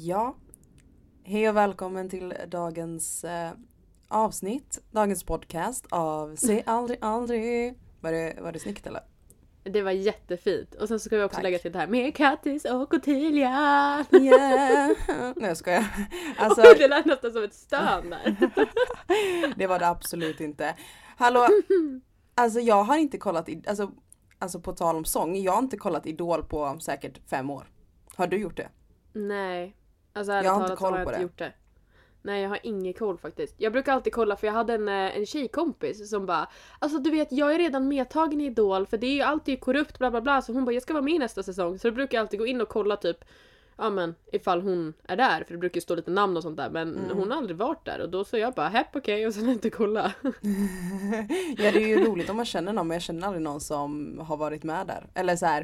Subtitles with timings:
[0.00, 0.36] Ja,
[1.24, 3.50] hej och välkommen till dagens eh,
[4.08, 7.78] avsnitt, dagens podcast av Se aldrig aldrig.
[8.00, 9.02] Var det, var det snyggt eller?
[9.62, 10.74] Det var jättefint.
[10.74, 11.42] Och sen så ska vi också Tack.
[11.42, 13.50] lägga till det här med Kattis och Ottilia.
[14.10, 14.90] Yeah.
[15.36, 15.86] Nej jag skojar.
[16.38, 18.50] Alltså det lät nästan som ett stön där.
[19.56, 20.74] det var det absolut inte.
[21.16, 21.46] Hallå,
[22.34, 23.92] alltså jag har inte kollat, i, alltså,
[24.38, 27.70] alltså på tal om sång, jag har inte kollat Idol på säkert fem år.
[28.14, 28.68] Har du gjort det?
[29.12, 29.77] Nej.
[30.18, 31.22] Alltså Jag ärligt har inte koll har jag på inte det.
[31.22, 31.52] gjort det.
[32.22, 33.54] Nej jag har ingen koll faktiskt.
[33.58, 37.10] Jag brukar alltid kolla för jag hade en, eh, en tjejkompis som bara Alltså du
[37.10, 40.20] vet jag är redan medtagen i Idol för det är ju alltid korrupt bla bla
[40.20, 41.78] bla så hon bara jag ska vara med nästa säsong.
[41.78, 43.24] Så då brukar jag alltid gå in och kolla typ
[43.80, 46.56] Ja men ifall hon är där för det brukar ju stå lite namn och sånt
[46.56, 47.16] där men Mm.
[47.18, 49.48] hon har aldrig varit där och då så jag bara hepp okej och sen har
[49.50, 50.12] jag inte kolla.
[51.56, 54.18] ja det är ju roligt om man känner någon men jag känner aldrig någon som
[54.22, 55.06] har varit med där.
[55.14, 55.62] Eller så här,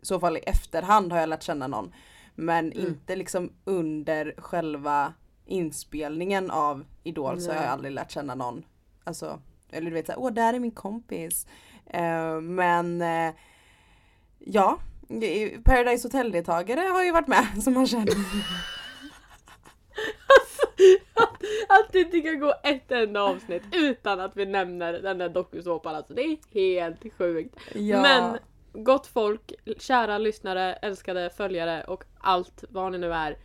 [0.00, 1.92] i så fall i efterhand har jag lärt känna någon.
[2.34, 2.86] Men Mm.
[2.86, 5.12] inte liksom under själva
[5.46, 8.64] inspelningen av Idol så har jag aldrig lärt känna någon.
[9.04, 11.46] Alltså, eller du vet såhär, åh där är min kompis.
[11.86, 13.34] Eh, men eh,
[14.38, 14.78] ja,
[15.64, 18.12] Paradise Hotel-deltagare har ju varit med som man känner.
[21.14, 21.30] att,
[21.80, 25.94] att det inte kan gå ett enda avsnitt utan att vi nämner den där dokusåpan
[25.94, 26.14] alltså.
[26.14, 27.56] Det är helt sjukt.
[27.74, 28.02] Ja.
[28.02, 28.38] Men
[28.74, 33.36] gott folk, kära lyssnare, älskade följare och allt vad ni nu är.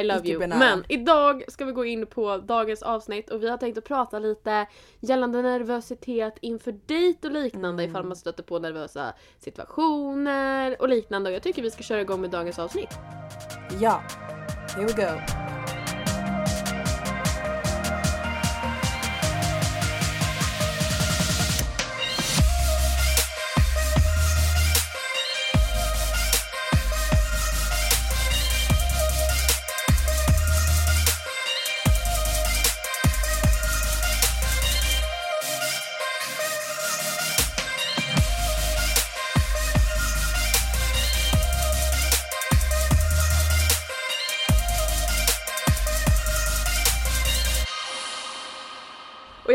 [0.00, 0.46] I love you.
[0.46, 4.18] Men idag ska vi gå in på dagens avsnitt och vi har tänkt att prata
[4.18, 4.66] lite
[5.00, 7.90] gällande nervositet inför dejt och liknande Mm.
[7.90, 11.30] ifall man stöter på nervösa situationer och liknande.
[11.30, 12.90] Och jag tycker vi ska köra igång med dagens avsnitt.
[13.80, 14.02] Ja,
[14.76, 15.71] here we go.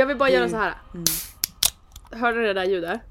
[0.08, 0.74] Vill bara göra så här.
[0.94, 1.06] Mm.
[2.12, 3.02] Hörde du det där ljudet?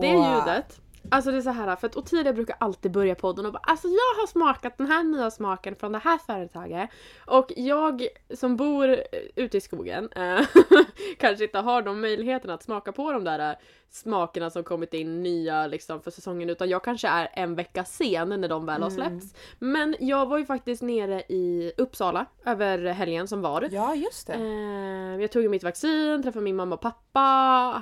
[0.00, 0.80] Det ljudet,
[1.10, 3.88] alltså det är så här för att Ottilia brukar alltid börja podden och bara alltså
[3.88, 6.90] jag har smakat den här nya smaken från det här företaget
[7.26, 8.96] och jag som bor
[9.36, 10.40] ute i skogen eh,
[11.18, 13.56] kanske inte har de möjligheterna att smaka på de där eh,
[13.90, 18.28] smakerna som kommit in nya liksom för säsongen utan jag kanske är en vecka sen
[18.40, 19.20] när de väl har Mm.
[19.20, 19.34] släppts.
[19.58, 23.68] Men jag var ju faktiskt nere i Uppsala över helgen som var.
[23.72, 24.32] Ja just det.
[24.34, 27.20] Eh, jag tog ju mitt vaccin, träffade min mamma och pappa,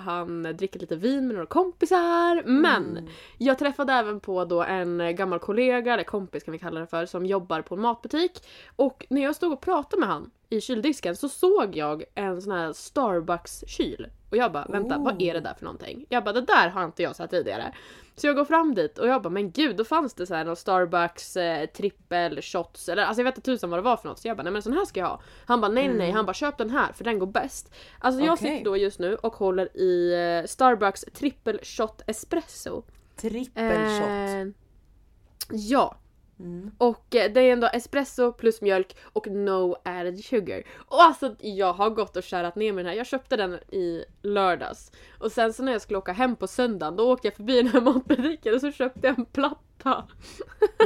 [0.04, 2.42] han dricker lite vin med några kompisar.
[2.46, 3.04] Men Mm.
[3.38, 7.06] Jag träffade även på då en gammal kollega, eller kompis kan vi kalla det för,
[7.06, 8.46] som jobbar på en matbutik.
[8.76, 12.52] Och när jag stod och pratade med han i kyldisken så såg jag en sån
[12.52, 14.06] här Starbucks-kyl.
[14.30, 16.06] Och jag bara vänta, vad är det där för någonting?
[16.08, 17.74] Jag bara det där har inte jag sett tidigare.
[18.16, 20.44] Så jag går fram dit och jag bara men gud då fanns det så här
[20.44, 24.08] någon Starbucks eh, trippel shots eller alltså jag vet inte tusan vad det var för
[24.08, 25.20] något så jag bara nej men sån här ska jag ha.
[25.46, 27.74] Han bara nej nej nej han bara köp den här för den går bäst.
[27.98, 28.50] Alltså jag Okej.
[28.50, 32.82] sitter då just nu och håller i eh, Starbucks trippel shot espresso.
[33.16, 34.08] Trippelshot.
[34.08, 34.46] Eh,
[35.50, 35.96] ja.
[36.40, 36.70] Mm.
[36.78, 40.62] Och eh, det är ändå espresso plus mjölk och no added sugar.
[40.76, 42.96] Och alltså jag har gått och kärat ner med den här.
[42.96, 44.92] Jag köpte den i lördags.
[45.18, 47.68] Och sen så när jag skulle åka hem på söndagen då åkte jag förbi den
[47.68, 50.04] här matbutiken och så köpte jag en platta.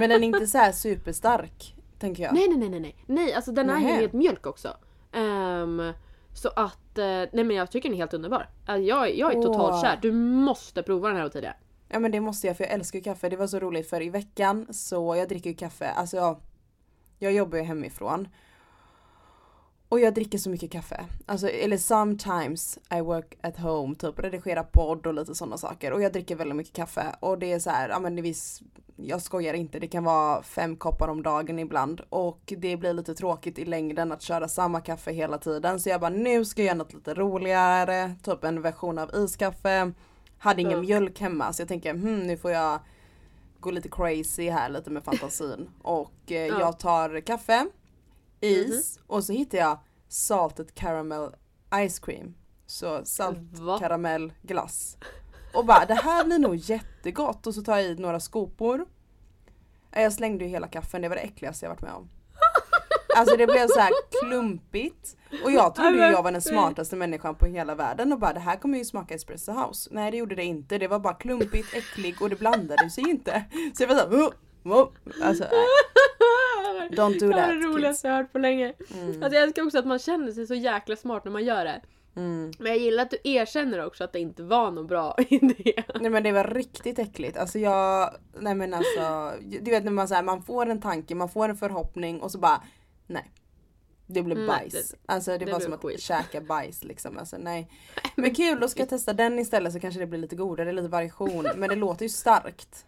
[0.00, 2.34] Men den är inte så här superstark, tänker jag.
[2.34, 3.32] Nej nej nej nej nej.
[3.32, 4.76] Alltså den är ju med mjölk också.
[5.12, 5.92] Ehm,
[6.34, 8.48] så att, eh, nej men jag tycker den är helt underbar.
[8.66, 9.98] Alltså, jag, jag är totalt kär.
[10.02, 11.54] Du måste prova den här Ottilia.
[11.88, 13.28] Ja men det måste jag för jag älskar ju kaffe.
[13.28, 15.90] Det var så roligt för i veckan så jag dricker ju kaffe.
[15.90, 16.36] Alltså jag,
[17.18, 18.28] jag jobbar ju hemifrån.
[19.88, 21.04] Och jag dricker så mycket kaffe.
[21.26, 25.92] Alltså eller sometimes I work at home, typ redigera podd och lite sådana saker.
[25.92, 27.16] Och jag dricker väldigt mycket kaffe.
[27.20, 28.34] Och det är så här, ja men det
[28.96, 32.00] jag skojar inte, det kan vara fem koppar om dagen ibland.
[32.08, 35.80] Och det blir lite tråkigt i längden att köra samma kaffe hela tiden.
[35.80, 39.92] Så jag bara nu ska jag göra något lite roligare, typ en version av iskaffe.
[40.38, 42.80] Hade ingen mjölk hemma så jag tänker hmm, nu får jag
[43.60, 45.70] gå lite crazy här lite med fantasin.
[45.82, 46.60] Och eh, Ja.
[46.60, 47.66] jag tar kaffe,
[48.40, 51.30] is och så hittar jag salted caramel
[51.88, 52.34] ice cream.
[52.66, 53.78] Så salt Va?
[53.78, 54.96] karamell glass.
[55.54, 58.86] Och bara det här blir nog jättegott och så tar jag i några skopor.
[59.92, 62.08] Jag slängde ju hela kaffen, det var det äckligaste jag varit med om.
[63.16, 65.16] Alltså det blev så här klumpigt.
[65.44, 68.40] Och jag trodde ju jag var den smartaste människan på hela världen och bara det
[68.40, 69.90] här kommer ju smaka espresso house.
[69.92, 73.44] Nej det gjorde det inte, det var bara klumpigt, äckligt och det blandade sig inte.
[73.74, 74.32] Så jag var såhär, oh,
[74.64, 74.88] oh.
[75.22, 76.88] alltså nej.
[76.90, 78.72] Don't do Det var that det roligaste jag hört på länge.
[78.94, 79.22] Mm.
[79.22, 81.80] Alltså jag älskar också att man känner sig så jäkla smart när man gör det.
[82.16, 82.50] Mm.
[82.58, 85.82] Men jag gillar att du erkänner också att det inte var någon bra idé.
[86.00, 87.36] Nej men det var riktigt äckligt.
[87.36, 88.10] Alltså jag,
[88.40, 91.48] nej men alltså, du vet när man, så här, man får en tanke, man får
[91.48, 92.62] en förhoppning och så bara,
[93.08, 93.32] nej.
[94.06, 94.94] Det blev Nej, bajs.
[95.06, 96.00] alltså det, det var som att skit.
[96.00, 97.18] käka bajs liksom.
[97.18, 97.70] Alltså nej.
[98.16, 100.88] Men kul, då ska jag testa den istället så kanske det blir lite godare, lite
[100.88, 101.48] variation.
[101.56, 102.86] Men det låter ju starkt.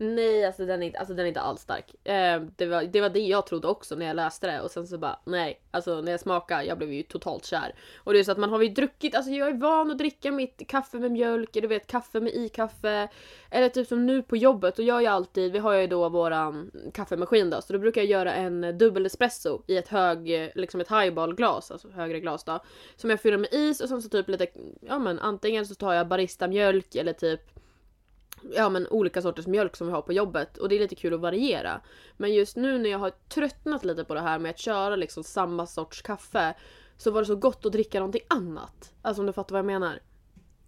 [0.00, 2.06] Nej, alltså den är inte, alltså, den är inte alls stark.
[2.06, 4.86] Eh, det, var, det var det jag trodde också när jag läste det och sen
[4.86, 5.60] så bara nej.
[5.70, 7.74] Alltså när jag smakade, jag blev ju totalt kär.
[7.96, 10.32] Och det är så att man har ju druckit, alltså jag är van att dricka
[10.32, 13.08] mitt kaffe med mjölk, du vet kaffe med i-kaffe.
[13.50, 16.70] Eller typ som nu på jobbet, och jag gör alltid, vi har ju då våran
[16.94, 20.90] kaffemaskin då, så då brukar jag göra en dubbel espresso i ett hög, liksom ett
[20.90, 22.60] highballglas, alltså högre glas då.
[22.96, 24.46] Som jag fyller med is och sen så typ lite,
[24.80, 27.40] ja men antingen så tar jag baristamjölk eller typ
[28.54, 31.14] ja men olika sorters mjölk som vi har på jobbet och det är lite kul
[31.14, 31.80] att variera.
[32.16, 35.24] Men just nu när jag har tröttnat lite på det här med att köra liksom
[35.24, 36.54] samma sorts kaffe
[36.96, 38.92] så var det så gott att dricka någonting annat.
[39.02, 40.00] Alltså om du fattar vad jag menar.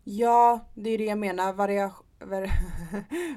[0.05, 1.53] Ja, det är det jag menar.
[1.53, 2.51] Varia var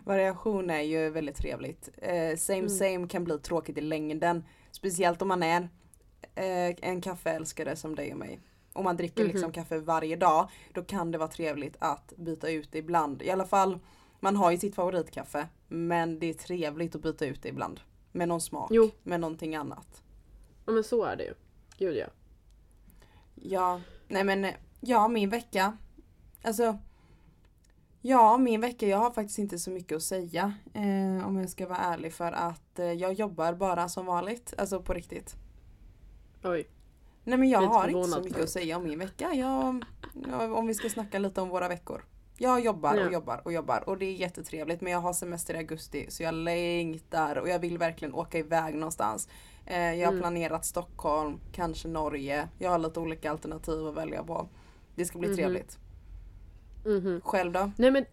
[0.05, 1.89] variation är ju väldigt trevligt.
[1.97, 4.43] Eh, same same kan bli tråkigt i längden.
[4.71, 5.69] Speciellt om man är
[6.35, 8.39] eh, en kaffeälskare som dig och mig.
[8.73, 12.71] Om man dricker liksom kaffe varje dag, då kan det vara trevligt att byta ut
[12.71, 13.21] det ibland.
[13.21, 13.79] I alla fall,
[14.23, 15.47] man har ju sitt favoritkaffe.
[15.67, 17.79] Men det är trevligt att byta ut det ibland.
[18.11, 18.91] Med någon smak, Jo.
[19.03, 20.03] med någonting annat.
[20.65, 21.33] Ja men så är det ju.
[21.77, 22.07] Gud ja.
[23.35, 24.47] Ja, nej men
[24.79, 25.77] ja min vecka.
[26.41, 26.77] Alltså.
[28.01, 30.53] Ja min vecka, jag har faktiskt inte så mycket att säga.
[30.73, 34.53] Eh, om jag ska vara ärlig för att eh, jag jobbar bara som vanligt.
[34.57, 35.35] Alltså på riktigt.
[36.43, 36.67] Oj.
[37.23, 39.33] Nej men jag har inte så mycket att säga om min vecka.
[39.33, 39.85] Jag,
[40.27, 42.05] ja, om vi ska snacka lite om våra veckor.
[42.37, 45.57] Jag jobbar och jobbar och jobbar och det är jättetrevligt men jag har semester i
[45.57, 49.27] augusti så jag längtar och jag vill verkligen åka iväg någonstans.
[49.65, 50.19] Eh, jag har Mm.
[50.21, 52.47] planerat Stockholm, kanske Norge.
[52.59, 54.47] Jag har lite olika alternativ att välja på.
[54.95, 55.37] Det ska bli Mhm.
[55.37, 55.77] trevligt.
[56.85, 57.21] Mhm.
[57.23, 57.71] Själv då?
[57.77, 58.05] Nej men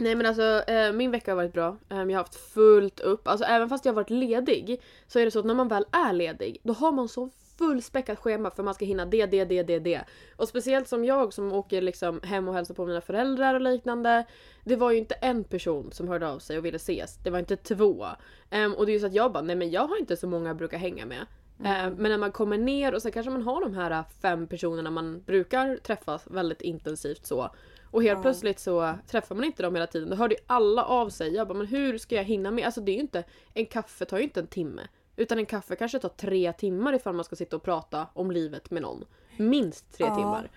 [0.00, 1.76] Nej men alltså eh, min vecka har varit bra.
[1.88, 3.28] Eh, jag har haft fullt upp.
[3.28, 5.86] Alltså även fast jag har varit ledig så är det så att när man väl
[5.92, 7.30] är ledig då har man så
[7.60, 10.00] fullspäckat schema för man ska hinna det, det, det, det, det.
[10.36, 14.24] Och speciellt som jag som åker liksom hem och hälsar på mina föräldrar och liknande.
[14.64, 17.16] Det var ju inte en person som hörde av sig och ville ses.
[17.16, 18.06] Det var inte två.
[18.50, 20.26] Ehm, och det är ju så att jag bara, nej men jag har inte så
[20.26, 21.26] många jag brukar hänga med.
[21.64, 24.46] Ehm, men när man kommer ner och så kanske man har de här äh, fem
[24.46, 27.50] personerna man brukar träffas väldigt intensivt så.
[27.92, 28.22] Och helt Ja.
[28.22, 30.10] plötsligt så träffar man inte dem hela tiden.
[30.10, 31.34] Då hörde ju alla av sig.
[31.34, 32.64] Jag bara, men hur ska jag hinna med?
[32.66, 33.24] Alltså det är ju inte,
[33.54, 34.82] en kaffe tar ju inte en timme.
[35.20, 38.70] Utan en kaffe kanske tar tre timmar ifall man ska sitta och prata om livet
[38.70, 39.04] med någon.
[39.36, 40.16] Minst tre Ja.
[40.16, 40.50] timmar.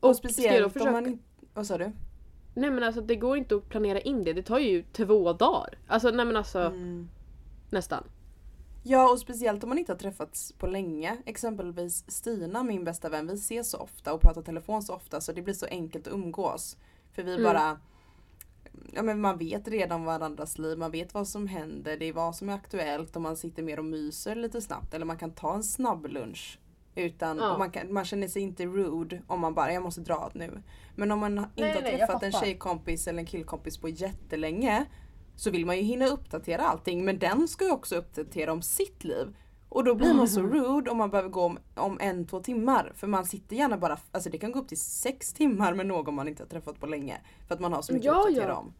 [0.00, 1.18] Och, då speciellt försöka- om man.
[1.54, 1.92] Vad sa du?
[2.54, 4.32] Nej men alltså det går inte att planera in det.
[4.32, 5.78] Det tar ju två dagar.
[5.86, 7.08] Alltså nej men alltså Mm.
[7.70, 8.04] nästan.
[8.82, 11.16] Ja och speciellt om man inte har träffats på länge.
[11.26, 15.32] Exempelvis Stina, min bästa vän, vi ses så ofta och pratar telefon så ofta så
[15.32, 16.76] det blir så enkelt att umgås.
[17.12, 17.44] För vi Mm.
[17.44, 17.80] bara
[18.92, 22.36] Ja men man vet redan varandras liv, man vet vad som händer, det är vad
[22.36, 24.94] som är aktuellt och man sitter mer och myser lite snabbt.
[24.94, 26.58] Eller man kan ta en snabb lunch.
[26.94, 27.58] Utan, Ja.
[27.58, 30.62] man, kan, man känner sig inte rude om man bara, jag måste dra nu.
[30.94, 34.84] Men om man inte nej, har nej, träffat en tjejkompis eller en killkompis på jättelänge
[35.36, 39.04] så vill man ju hinna uppdatera allting men den ska ju också uppdatera om sitt
[39.04, 39.36] liv.
[39.76, 42.92] Och då blir man så rude om man behöver gå om, om en, två timmar.
[42.94, 46.14] För man sitter gärna bara, alltså det kan gå upp till sex timmar med någon
[46.14, 47.20] man inte har träffat på länge.
[47.48, 48.56] För att man har så mycket Ja, att uppdatera ja.
[48.56, 48.72] om.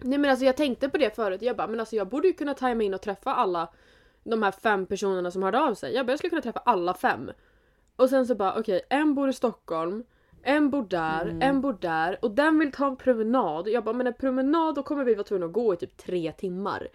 [0.00, 1.42] Nej men alltså jag tänkte på det förut.
[1.42, 3.68] Jag bara, men alltså jag borde ju kunna tajma in och träffa alla
[4.24, 5.94] de här fem personerna som hörde av sig.
[5.94, 7.30] Jag bara, jag skulle kunna träffa alla fem.
[7.96, 10.04] Och sen så bara, okej, en bor i Stockholm.
[10.42, 11.42] En bor där, Mm.
[11.42, 13.68] en bor där och den vill ta en promenad.
[13.68, 16.32] Jag bara, men en promenad då kommer vi vara tvungna att gå i typ tre
[16.32, 16.88] timmar.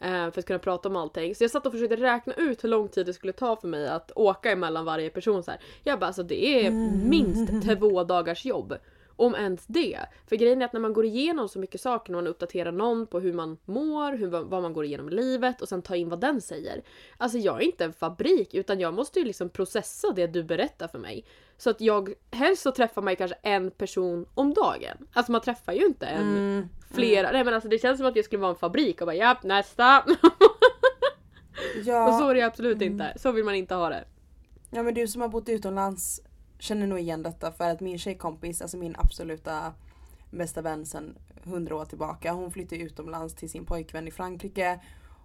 [0.00, 1.34] Eh, För att kunna prata om allting.
[1.34, 3.88] Så jag satt och försökte räkna ut hur lång tid det skulle ta för mig
[3.88, 5.42] att åka emellan varje person.
[5.42, 5.60] Så här.
[5.84, 6.70] Jag bara, alltså det är
[7.04, 8.74] minst två dagars jobb.
[9.20, 9.98] Om ens det.
[10.26, 13.06] För grejen är att när man går igenom så mycket saker, när man uppdaterar någon
[13.06, 16.08] på hur man mår, hur, vad man går igenom i livet och sen tar in
[16.08, 16.82] vad den säger.
[17.16, 20.88] Alltså jag är inte en fabrik utan jag måste ju liksom processa det du berättar
[20.88, 21.24] för mig.
[21.56, 24.96] Så att jag, helst så träffar man ju kanske en person om dagen.
[25.12, 26.68] Alltså man träffar ju inte en Mm.
[26.94, 29.16] flera, nej men alltså det känns som att jag skulle vara en fabrik och bara
[29.16, 30.04] japp nästa.
[31.84, 33.12] Ja, och så är det absolut inte.
[33.16, 34.04] Så vill man inte ha det.
[34.70, 36.20] ja men du som har bott utomlands
[36.60, 39.72] känner nog igen detta för att min tjejkompis, alltså min absoluta
[40.30, 42.32] bästa vän sedan hundra år tillbaka.
[42.32, 44.80] Hon flyttade utomlands till sin pojkvän i Frankrike.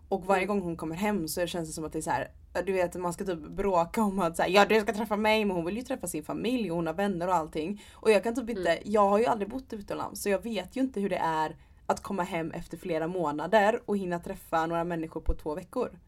[0.10, 2.32] Och varje gång hon kommer hem så känns det som att det är så här.
[2.66, 5.46] Du vet man ska typ bråka om att så här, ja du ska träffa mig
[5.46, 7.84] men hon vill ju träffa sin familj och hon har vänner och allting.
[7.94, 10.82] Och jag kan typ inte, jag har ju aldrig bott utomlands så jag vet ju
[10.82, 15.22] inte hur det är att komma hem efter flera månader och hinna träffa några människor
[15.22, 16.00] på två veckor.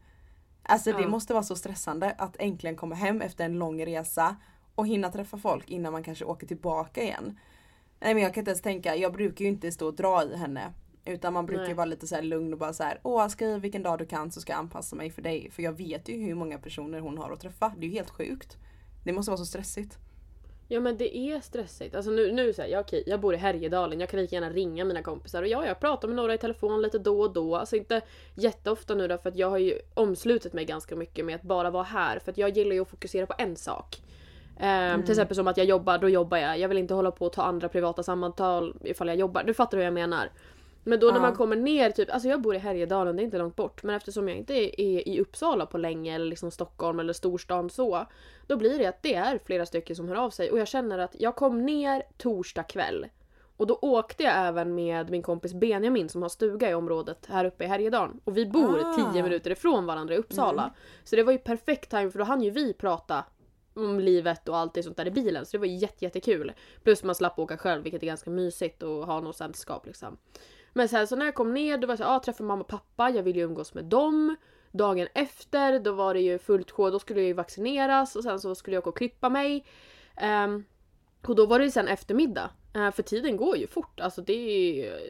[0.62, 1.08] Alltså det Ja.
[1.08, 4.36] måste vara så stressande att äntligen komma hem efter en lång resa
[4.78, 7.38] och hinna träffa folk innan man kanske åker tillbaka igen.
[8.00, 10.36] Nej men jag kan inte ens tänka, jag brukar ju inte stå och dra i
[10.36, 10.72] henne.
[11.04, 11.74] Utan man brukar Nej.
[11.74, 14.40] vara lite så lugn och bara så här, åh skriv vilken dag du kan så
[14.40, 15.50] ska jag anpassa mig för dig.
[15.50, 17.74] För jag vet ju hur många personer hon har att träffa.
[17.78, 18.56] Det är ju helt sjukt.
[19.04, 19.98] Det måste vara så stressigt.
[20.68, 21.94] Ja men det är stressigt.
[21.94, 24.84] Alltså nu, nu säger jag okej, jag bor i Härjedalen, jag kan lika gärna ringa
[24.84, 25.42] mina kompisar.
[25.42, 27.56] Och ja, jag pratar med några i telefon lite då och då.
[27.56, 28.00] Alltså inte
[28.34, 31.70] jätteofta nu då för att jag har ju omslutit mig ganska mycket med att bara
[31.70, 32.18] vara här.
[32.18, 34.00] För att jag gillar ju att fokusera på en sak.
[34.60, 36.58] Ehm, Till exempel som att jag jobbar, då jobbar jag.
[36.58, 39.42] Jag vill inte hålla på och ta andra privata samtal ifall jag jobbar.
[39.44, 40.30] Du fattar hur jag menar.
[40.84, 41.20] Men då när Ja.
[41.20, 43.82] man kommer ner, typ, alltså jag bor i Härjedalen, det är inte långt bort.
[43.82, 48.06] Men eftersom jag inte är, i Uppsala på länge eller liksom Stockholm eller storstan så.
[48.46, 50.98] Då blir det att det är flera stycken som hör av sig och jag känner
[50.98, 53.06] att jag kom ner torsdag kväll.
[53.56, 57.44] Och då åkte jag även med min kompis Benjamin som har stuga i området här
[57.44, 58.20] uppe i Härjedalen.
[58.24, 59.12] Och vi bor Ah.
[59.12, 60.74] 10 minuter ifrån varandra i Uppsala.
[61.04, 63.24] Så det var ju perfekt time för då hann ju vi prata
[63.74, 65.46] om livet och allt det sånt där i bilen.
[65.46, 66.52] Så det var jätte, jättekul.
[66.82, 70.16] Plus man slapp åka själv vilket är ganska mysigt och ha något sällskap liksom.
[70.72, 72.68] Men sen så när jag kom ner då var det såhär, ah, träffa mamma och
[72.68, 74.36] pappa, jag vill ju umgås med dem.
[74.72, 78.40] Dagen efter då var det ju fullt sjå, då skulle jag ju vaccineras och sen
[78.40, 79.64] så skulle jag åka och klippa mig.
[80.44, 80.64] Um,
[81.26, 82.50] och då var det ju sen eftermiddag.
[82.76, 84.00] Uh, för tiden går ju fort.
[84.00, 84.86] Alltså det är ju...
[84.86, 85.00] Eh,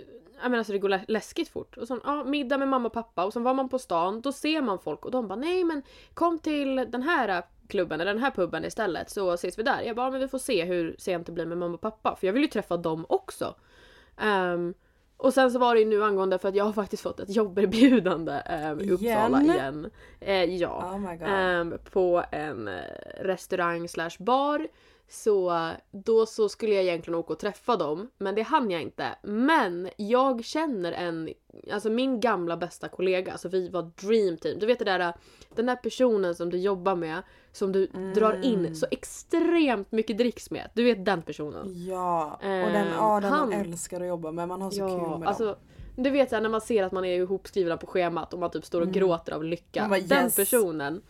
[0.42, 1.76] jag menar alltså det går läskigt fort.
[1.76, 4.20] Och sen ja, middag med mamma och pappa och sen var man på stan.
[4.20, 5.82] Då ser man folk och de bara nej men
[6.14, 9.82] kom till den här eh, klubben eller den här puben istället så ses vi där.
[9.82, 12.16] Jag bara "Ja, men vi får se hur sent det blir med mamma och pappa.
[12.16, 13.54] För jag vill ju träffa dem också.
[14.18, 14.74] Ehm,
[15.16, 17.36] och sen så var det ju nu angående för att jag har faktiskt fått ett
[17.36, 19.90] jobberbjudande um, i Uppsala Igen?
[20.20, 20.92] Eh, ja.
[20.94, 21.18] Oh my.
[21.24, 22.74] Ehm, på en eh,
[23.20, 24.68] restaurang slash bar.
[25.10, 29.06] Så då så skulle jag egentligen åka och träffa dem, men det hann jag inte.
[29.22, 31.28] Men jag känner en,
[31.72, 34.58] alltså min gamla bästa kollega, alltså vi var dream team.
[34.58, 35.14] Du vet det där, eh,
[35.54, 37.22] den där personen som du jobbar med,
[37.58, 40.70] som du drar in så extremt mycket dricks med.
[40.74, 41.86] Du vet den personen.
[41.86, 44.48] ja, och den, Ehm, ja, den han- man älskar att jobba med.
[44.48, 45.22] Man har så kul med dem.
[45.26, 45.56] alltså,
[45.96, 48.64] du vet såhär när man ser att man är ihopskrivna på schemat och man typ
[48.64, 49.86] står och gråter av lycka.
[49.90, 50.36] Bara, Den yes.
[50.36, 51.02] personen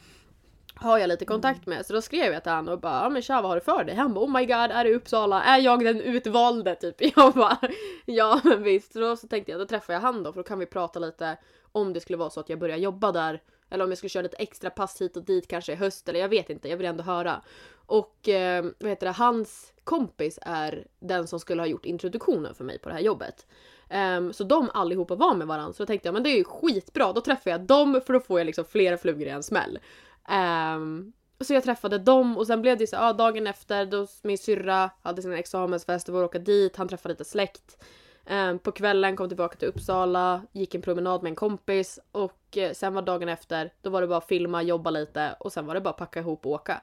[0.74, 1.86] har jag lite kontakt med.
[1.86, 3.84] Så då skrev jag till honom och bara ja men tja vad har du för
[3.84, 3.94] dig?
[3.94, 5.42] Han bara oh my god är i Uppsala?
[5.42, 6.74] Är jag den utvalde?
[6.74, 6.94] Typ.
[7.16, 7.58] Jag bara
[8.06, 8.92] ja men visst.
[8.92, 10.98] Så då så tänkte jag då träffar jag han då för då kan vi prata
[10.98, 11.36] lite
[11.72, 13.42] om det skulle vara så att jag börjar jobba där.
[13.70, 16.20] Eller om jag skulle köra lite extra pass hit och dit kanske i höst eller
[16.20, 16.68] jag vet inte.
[16.68, 17.42] Jag vill ändå höra.
[17.86, 22.64] Och eh, vad heter det, hans kompis är den som skulle ha gjort introduktionen för
[22.64, 23.46] mig på det här jobbet.
[23.90, 26.44] Um, så de allihopa var med varandra så då tänkte jag men det är ju
[26.44, 29.78] skitbra, då träffar jag dem för då får jag liksom flera flugor i en smäll.
[30.76, 34.38] Um, så jag träffade dem och sen blev det så ja, dagen efter då min
[34.38, 37.84] syrra hade sin examensfest och var åka dit, han träffade lite släkt.
[38.30, 42.72] Ehm, på kvällen kom tillbaka till Uppsala, gick en promenad med en kompis och eh,
[42.72, 45.80] sen var dagen efter, då var det bara filma, jobba lite och sen var det
[45.80, 46.82] bara packa ihop och åka.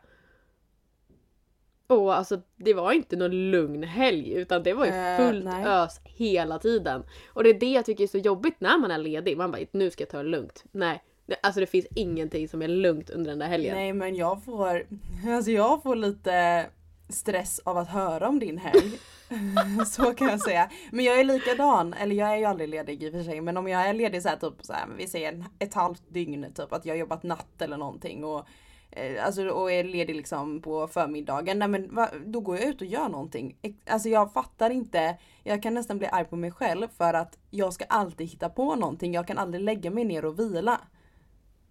[1.88, 5.66] Och alltså det var inte någon lugn helg utan det var ju Eh, fullt nej.
[5.66, 7.04] ös hela tiden.
[7.28, 9.38] Och det är det jag tycker är så jobbigt när man är ledig.
[9.38, 10.64] Man bara nu ska jag ta det lugnt.
[10.72, 11.04] Nej.
[11.42, 13.76] Alltså det finns ingenting som är lugnt under den där helgen.
[13.76, 14.86] Nej men jag får,
[15.36, 16.66] alltså jag får lite
[17.10, 19.00] stress av att höra om din helg.
[19.88, 20.70] så kan jag säga.
[20.92, 23.58] Men jag är likadan, eller jag är ju aldrig ledig i och för sig men
[23.58, 26.74] om jag är ledig så här typ så här, vi säger ett halvt dygn typ
[26.74, 28.48] att jag har jobbat natt eller någonting och
[28.92, 32.82] eh, Alltså och är ledig liksom på förmiddagen, nej men va, då går jag ut
[32.82, 33.58] och gör någonting.
[33.86, 37.74] Alltså jag fattar inte, jag kan nästan bli arg på mig själv för att jag
[37.74, 40.82] ska alltid hitta på någonting, jag kan aldrig lägga mig ner och vila.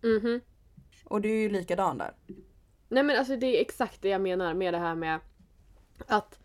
[0.02, 0.40] Mhm.
[1.04, 2.12] Och du är ju likadan där.
[2.88, 5.18] Nej men alltså det är exakt det jag menar med det här med
[6.06, 6.38] att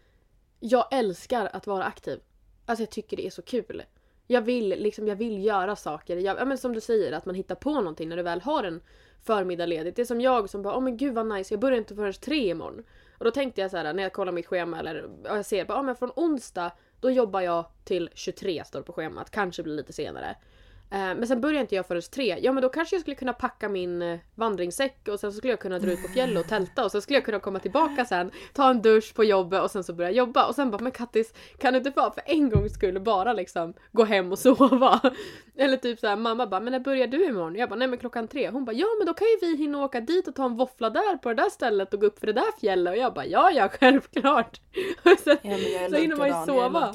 [0.59, 2.19] jag älskar att vara aktiv.
[2.65, 3.83] Alltså jag tycker det är så kul.
[4.27, 6.17] Jag vill liksom, jag vill göra saker.
[6.17, 8.63] Jag, ja, men som du säger, att man hittar på någonting när du väl har
[8.63, 8.81] en
[9.23, 9.95] förmiddag ledigt.
[9.95, 12.13] Det är som jag som bara, åh men gud vad nice, jag börjar inte förrän
[12.13, 12.83] tre imorgon.
[13.17, 15.65] Och då tänkte jag så här när jag kollar mitt schema eller ja, jag ser
[15.65, 19.63] bara, ja men från onsdag då jobbar jag till 23 står det på schemat, kanske
[19.63, 20.35] blir lite senare.
[20.91, 22.37] Eh, Men sen börjar inte jag förrän tre.
[22.41, 25.53] Ja men då kanske jag skulle kunna packa min eh, vandringssäck och sen så skulle
[25.53, 28.05] jag kunna dra ut på fjället och tälta och sen skulle jag kunna komma tillbaka
[28.05, 30.47] sen, ta en dusch på jobbet och sen så börja jobba.
[30.47, 33.73] Och sen bara men Kattis, kan du inte bara för en gång skulle bara liksom
[33.91, 34.99] gå hem och sova?
[35.57, 37.55] Eller typ såhär mamma bara men när börjar du imorgon?
[37.55, 38.49] Jag bara nej men klockan tre.
[38.49, 40.89] Hon bara ja men då kan ju vi hinna åka dit och ta en våffla
[40.89, 42.91] där på det där stället och gå upp för det där fjället.
[42.91, 44.61] Och jag bara ja ja självklart.
[45.05, 46.93] Och sen, Ja, men jag är så hinner man ju sova.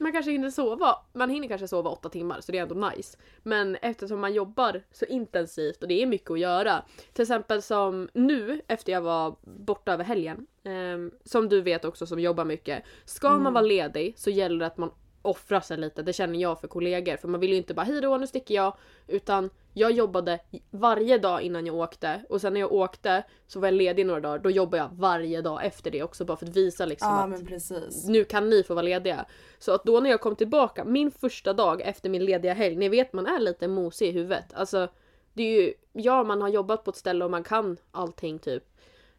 [0.00, 3.18] Man kanske hinner sova, man hinner kanske sova åtta timmar så det är ändå nice.
[3.42, 6.84] Men eftersom man jobbar så intensivt och det är mycket att göra.
[7.12, 10.46] Till exempel som nu efter jag var borta över helgen.
[10.64, 12.84] ehm, som du vet också som jobbar mycket.
[13.04, 14.90] Ska man vara ledig så gäller det att man
[15.22, 17.16] offra sig lite, det känner jag för kollegor.
[17.16, 18.76] För man vill ju inte bara hej då nu sticker jag.
[19.06, 23.68] Utan jag jobbade varje dag innan jag åkte och sen när jag åkte så var
[23.68, 24.38] jag ledig några dagar.
[24.38, 28.08] Då jobbade jag varje dag efter det också bara för att visa liksom Ja att
[28.08, 29.24] nu kan ni få vara lediga.
[29.58, 32.88] Så att då när jag kom tillbaka, min första dag efter min lediga helg, ni
[32.88, 34.54] vet man är lite mosig i huvudet.
[34.54, 34.88] Alltså,
[35.32, 38.64] det är ju, ja man har jobbat på ett ställe och man kan allting typ.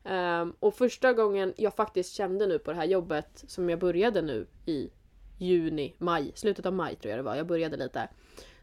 [0.03, 4.21] Ehm, och första gången jag faktiskt kände nu på det här jobbet som jag började
[4.21, 4.89] nu i
[5.41, 8.09] juni, maj, slutet av maj tror jag det var, jag började lite.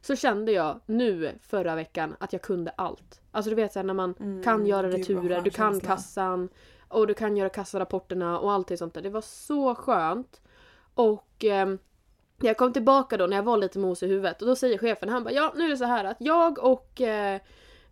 [0.00, 3.20] Så kände jag nu förra veckan att jag kunde allt.
[3.30, 5.88] Alltså du vet såhär när man Mm, kan göra returer, du kan känsla.
[5.88, 6.48] kassan
[6.88, 9.02] och du kan göra kassarapporterna och allting sånt där.
[9.02, 10.40] Det var så skönt.
[10.94, 11.78] Och ehm,
[12.40, 15.08] jag kom tillbaka då när jag var lite mos i huvudet och då säger chefen,
[15.08, 17.40] han bara ja nu är det så här att jag och eh, eh,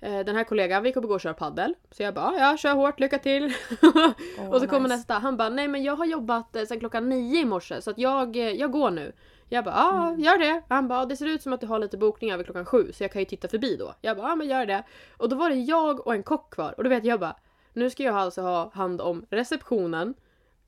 [0.01, 1.75] den här kollegan vi kommer gå och köra paddel.
[1.91, 3.55] Så jag bara ja kör hårt, lycka till.
[3.83, 4.97] Åh, och så kommer nice.
[4.97, 7.91] nästa, han bara nej men jag har jobbat eh, sedan klockan nio i morse så
[7.91, 9.13] att jag, eh, jag går nu.
[9.49, 10.21] Jag bara ja Mm.
[10.21, 10.63] gör det.
[10.69, 13.05] Han bara det ser ut som att du har lite bokningar över klockan sju så
[13.05, 13.95] jag kan ju titta förbi då.
[14.01, 14.83] Jag bara ja men gör det.
[15.17, 17.37] Och då var det jag och en kock kvar och då vet jag bara
[17.73, 20.15] nu ska jag alltså ha hand om receptionen,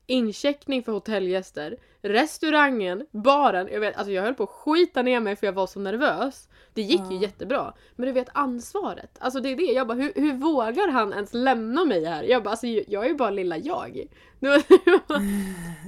[0.09, 3.69] incheckning för hotellgäster, restaurangen, baren.
[3.71, 6.49] Jag vet, alltså jag höll på att skita ner mig för jag var så nervös.
[6.73, 7.21] Det gick ju Ja.
[7.21, 7.73] jättebra.
[7.95, 9.17] Men du vet ansvaret.
[9.19, 9.63] Alltså det är det.
[9.63, 12.23] Jag bara hur, hur vågar han ens lämna mig här?
[12.23, 13.97] Jag bara alltså jag är ju bara lilla jag.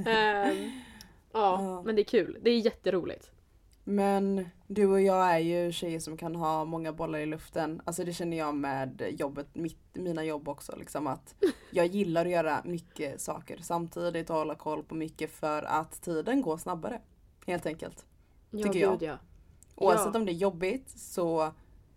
[0.08, 0.56] Ehm,
[1.34, 1.82] ja, Ja.
[1.86, 2.38] men det är kul.
[2.42, 3.32] Det är jätteroligt.
[3.84, 7.82] Men du och jag är ju tjejer som kan ha många bollar i luften.
[7.86, 10.76] Alltså det känner jag med jobbet, mitt, mina jobb också.
[10.76, 11.36] Liksom att
[11.72, 16.42] jag gillar att göra mycket saker samtidigt och hålla koll på mycket för att tiden
[16.42, 17.02] går snabbare.
[17.48, 18.06] Helt enkelt.
[18.52, 19.00] Ja, Tycker jag.
[19.00, 19.18] gud, Ja.
[19.76, 20.20] Oavsett Ja.
[20.20, 21.52] om det är jobbigt så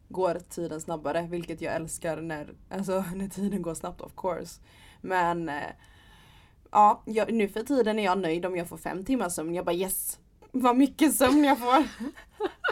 [0.09, 1.27] går tiden snabbare.
[1.31, 4.61] Vilket jag älskar när, alltså, när tiden går snabbt of course.
[5.01, 5.55] Men eh,
[6.71, 9.55] ja, jag, nu för tiden är jag nöjd om jag får fem timmars sömn.
[9.55, 10.19] Jag bara yes!
[10.53, 11.85] Vad mycket sömn jag får!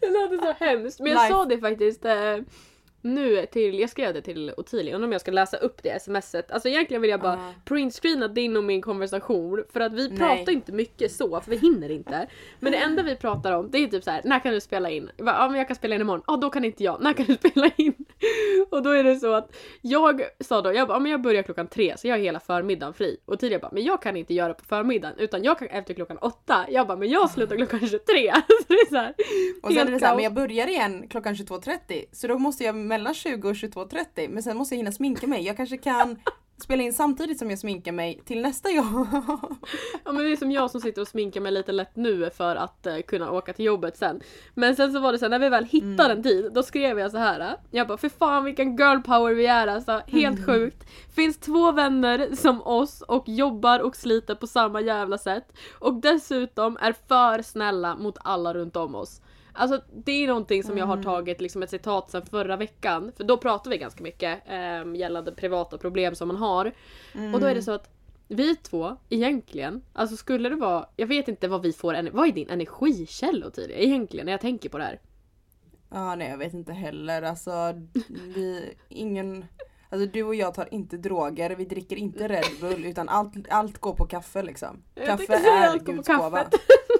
[0.00, 1.00] Det låter så hemskt.
[1.00, 1.34] Men jag Life.
[1.34, 2.36] sa det faktiskt eh,
[3.02, 6.50] nu till, jag skrev det till Ottilia, undrar om jag ska läsa upp det smset.
[6.50, 7.54] Alltså egentligen vill jag bara Ja.
[7.64, 10.18] printscreena din och min konversation för att vi Nej.
[10.18, 12.26] pratar inte mycket så för vi hinner inte.
[12.58, 14.90] Men det enda vi pratar om det är typ så här: när kan du spela
[14.90, 15.10] in?
[15.16, 16.22] Jag bara, ja men jag kan spela in imorgon.
[16.26, 17.02] Ja då kan inte jag.
[17.02, 17.94] När kan du spela in?
[18.70, 21.42] Och då är det så att jag sa då, jag bara, ja, men jag börjar
[21.42, 23.16] klockan tre så jag har hela förmiddagen fri.
[23.24, 26.18] Och tidigare bara, men jag kan inte göra på förmiddagen utan jag kan efter klockan
[26.18, 26.66] åtta.
[26.70, 28.32] Jag bara, men jag slutar klockan 23.
[28.48, 29.14] så det är så här,
[29.62, 30.16] Och sen är det så här, kaos.
[30.16, 34.42] men jag börjar igen klockan 22.30 så då måste jag mellan 20 och 22.30 men
[34.42, 35.42] sen måste jag hinna sminka mig.
[35.46, 36.16] Jag kanske kan
[36.62, 39.06] spela in samtidigt som jag sminkar mig till nästa jobb.
[40.04, 42.56] Ja men det är som jag som sitter och sminkar mig lite lätt nu för
[42.56, 44.20] att eh, kunna åka till jobbet sen.
[44.54, 46.98] Men sen så var det så här, när vi väl hittade en tid, då skrev
[46.98, 47.40] jag så här.
[47.40, 50.84] eh, Jag bara för fan vilken girl power vi är alltså, helt sjukt.
[51.14, 55.52] Finns två vänner som oss och jobbar och sliter på samma jävla sätt.
[55.78, 59.20] Och dessutom är för snälla mot alla runt om oss.
[59.52, 63.12] Alltså det är någonting som jag har tagit liksom ett citat sedan förra veckan.
[63.16, 66.72] För då pratar vi ganska mycket eh, gällande privata problem som man har.
[67.34, 67.90] Och då är det så att
[68.28, 72.32] vi två egentligen, alltså skulle det vara, jag vet inte vad vi får, vad är
[72.32, 75.00] din energikälla till det egentligen när jag tänker på det här?
[75.90, 77.50] Ja nej jag vet inte heller alltså
[78.34, 79.44] vi, ingen
[79.92, 83.78] Alltså du och jag tar inte droger, vi dricker inte Red Bull utan allt, allt
[83.78, 84.82] går på kaffe liksom.
[84.94, 86.46] Jag Kaffe är Guds gåva.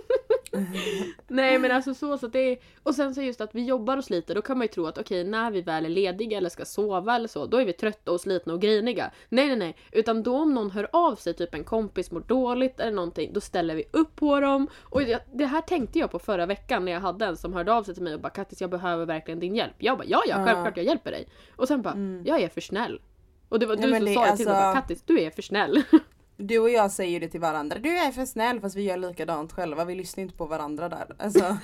[1.28, 3.96] Nej men alltså så, så att det är, och sen så just att vi jobbar
[3.96, 6.48] och sliter, då kan man ju tro att okej när vi väl är lediga eller
[6.48, 9.10] ska sova eller så, då är vi trötta och slitna och griniga.
[9.28, 12.80] Nej nej nej, utan då om någon hör av sig, typ en kompis mår dåligt
[12.80, 14.66] eller någonting, då ställer vi upp på dem.
[14.80, 17.72] Och det, det här tänkte jag på förra veckan när jag hade en som hörde
[17.72, 19.74] av sig till mig och bara Kattis jag behöver verkligen din hjälp.
[19.78, 21.28] Jag bara ja ja, självklart jag hjälper dig.
[21.56, 22.22] Och sen bara, Mm.
[22.26, 23.00] jag är för snäll.
[23.48, 25.30] Och det var du som det- sa det till mig, alltså- bara, Kattis du är
[25.30, 25.82] för snäll.
[26.40, 27.79] Du och jag säger ju det till varandra.
[27.79, 29.85] Du är för snäll fast vi gör likadant själva.
[29.85, 31.07] Vi lyssnar inte på varandra där.
[31.18, 31.40] Alltså.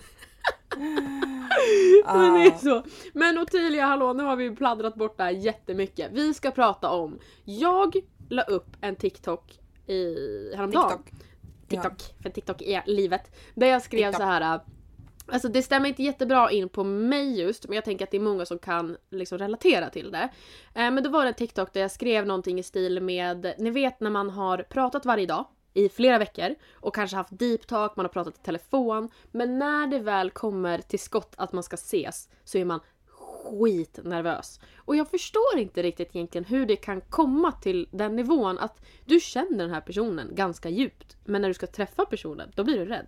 [2.06, 2.82] Men det är så.
[3.12, 6.10] Men Ottilia, hallå, nu har vi pladdrat bort det här jättemycket.
[6.12, 7.96] Vi ska prata om, jag
[8.28, 10.14] la upp en TikTok i
[10.56, 11.02] häromdagen.
[11.02, 11.20] TikTok.
[11.68, 13.36] TikTok, för TikTok är livet.
[13.54, 14.22] Där jag skrev TikTok.
[14.22, 14.60] så här.
[15.28, 18.20] Alltså det stämmer inte jättebra in på mig just, men jag tänker att det är
[18.20, 20.28] många som kan liksom relatera till det.
[20.74, 23.70] Eh, men då var det en TikTok där jag skrev någonting i stil med, ni
[23.70, 27.96] vet när man har pratat varje dag i flera veckor och kanske haft deep talk,
[27.96, 29.10] man har pratat i telefon.
[29.30, 34.60] Men när det väl kommer till skott att man ska ses så är man skitnervös.
[34.76, 39.20] Och jag förstår inte riktigt egentligen hur det kan komma till den nivån att du
[39.20, 41.16] känner den här personen ganska djupt.
[41.24, 43.06] Men när du ska träffa personen, då blir du rädd.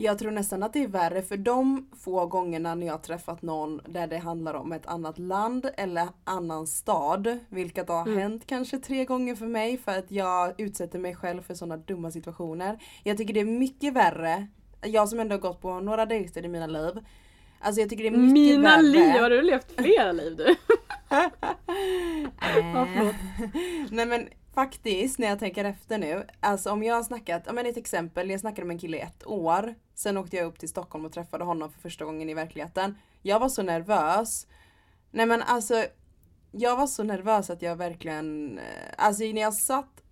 [0.00, 3.80] Jag tror nästan att det är värre för de få gångerna när jag träffat någon
[3.88, 7.38] där det handlar om ett annat land eller annan stad.
[7.48, 8.18] Vilket har Mm.
[8.18, 12.10] hänt kanske tre gånger för mig för att jag utsätter mig själv för sådana dumma
[12.10, 12.78] situationer.
[13.04, 14.46] Jag tycker det är mycket värre
[14.82, 16.92] Jag som ändå har gått på några dejter i mina liv.
[17.60, 18.82] Alltså jag tycker det är mycket Mina värre.
[18.82, 19.10] liv!
[19.20, 20.54] Har du levt flera liv du?
[22.54, 22.86] Ja.
[23.90, 26.26] Nej men faktiskt när jag tänker efter nu.
[26.40, 28.30] Alltså om jag har snackat, ja men ett exempel.
[28.30, 29.74] Jag snackade med en kille i ett år.
[29.94, 32.98] Sen åkte jag upp till Stockholm och träffade honom för första gången i verkligheten.
[33.22, 34.46] Jag var så nervös.
[35.10, 35.84] Nej men alltså.
[36.50, 38.64] Jag var så nervös att jag verkligen, eh,
[38.96, 40.02] alltså när jag satt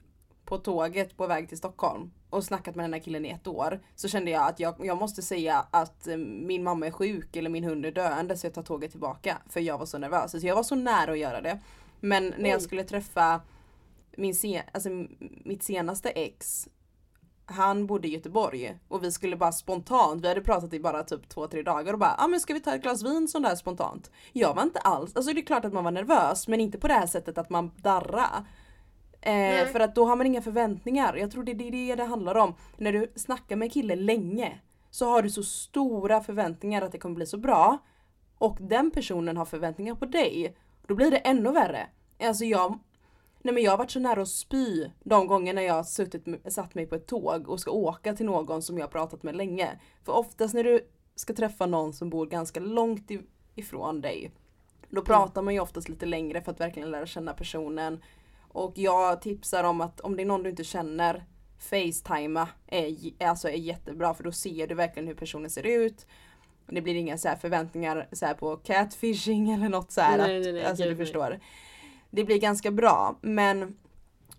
[0.45, 3.81] på tåget på väg till Stockholm och snackat med den här killen i ett år
[3.95, 7.51] så kände jag att jag, jag måste säga att eh, min mamma är sjuk eller
[7.51, 9.39] min hund är döende så jag tar tåget tillbaka.
[9.49, 10.31] För jag var så nervös.
[10.31, 11.59] Så jag var så nära att göra det.
[12.01, 13.41] Men när jag skulle träffa
[14.17, 14.89] min se, alltså,
[15.45, 16.69] mitt senaste ex
[17.47, 21.29] han bodde i Göteborg och vi skulle bara spontant, vi hade pratat i bara typ
[21.29, 23.43] två, tre dagar och bara ja ah, men ska vi ta ett glas vin sån
[23.43, 24.11] där spontant?
[24.33, 26.89] Jag var inte alls, alltså det är klart att man var nervös men inte på
[26.89, 28.47] det här sättet att man darra.
[29.21, 31.17] Eh, för att då har man inga förväntningar.
[31.17, 32.55] Jag tror det är det det handlar om.
[32.77, 36.99] När du snackar med en kille länge så har du så stora förväntningar att det
[36.99, 37.79] kommer bli så bra.
[38.39, 40.57] Och den personen har förväntningar på dig.
[40.87, 41.87] Då blir det ännu värre.
[42.23, 42.79] Alltså jag
[43.43, 46.75] Nej men jag har varit så nära att spy de gångerna jag har suttit, satt
[46.75, 49.81] mig på ett tåg och ska åka till någon som jag har pratat med länge.
[50.05, 53.11] För oftast när du ska träffa någon som bor ganska långt
[53.55, 54.33] ifrån dig
[54.89, 58.03] då pratar man ju oftast lite längre för att verkligen lära känna personen.
[58.49, 61.25] Och jag tipsar om att om det är någon du inte känner
[61.59, 66.07] Facetima är, alltså är jättebra för då ser du verkligen hur personen ser ut.
[66.67, 70.19] Det blir inga så här förväntningar så här på catfishing eller något så här.
[70.19, 71.41] Nej, att, nej, nej, alltså du förstår.
[72.17, 73.77] Det blir ganska bra men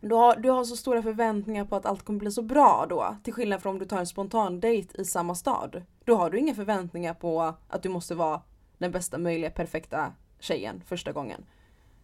[0.01, 3.15] du har, du har så stora förväntningar på att allt kommer bli så bra då.
[3.23, 5.83] Till skillnad från om du tar en spontan dejt i samma stad.
[6.05, 8.41] Då har du inga förväntningar på att du måste vara
[8.77, 11.45] den bästa möjliga perfekta tjejen första gången.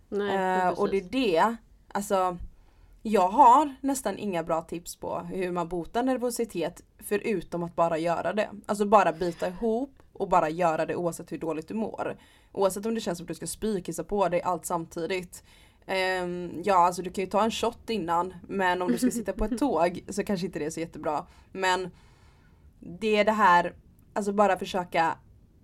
[0.09, 0.79] Nej, precis.
[0.79, 1.55] och det är det,
[1.87, 2.37] alltså
[3.01, 8.33] jag har nästan inga bra tips på hur man botar nervositet förutom att bara göra
[8.33, 8.49] det.
[8.65, 12.17] Alltså bara bita ihop och bara göra det oavsett hur dåligt du mår.
[12.51, 15.43] Oavsett om det känns som att du ska spy, kissa på dig, allt samtidigt.
[15.85, 19.33] Ehm, ja alltså du kan ju ta en shot innan men om du ska sitta
[19.33, 21.25] på ett tåg så kanske inte det är så jättebra.
[21.51, 21.91] Men
[22.79, 23.73] det är det här,
[24.13, 25.17] alltså bara försöka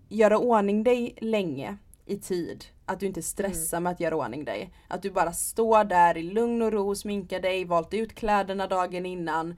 [0.09, 2.65] göra ordning dig länge i tid.
[2.85, 4.73] Att du inte stressar med att göra ordning dig.
[4.87, 9.05] Att du bara står där i lugn och ro, sminkar dig, valt ut kläderna dagen
[9.05, 9.55] innan.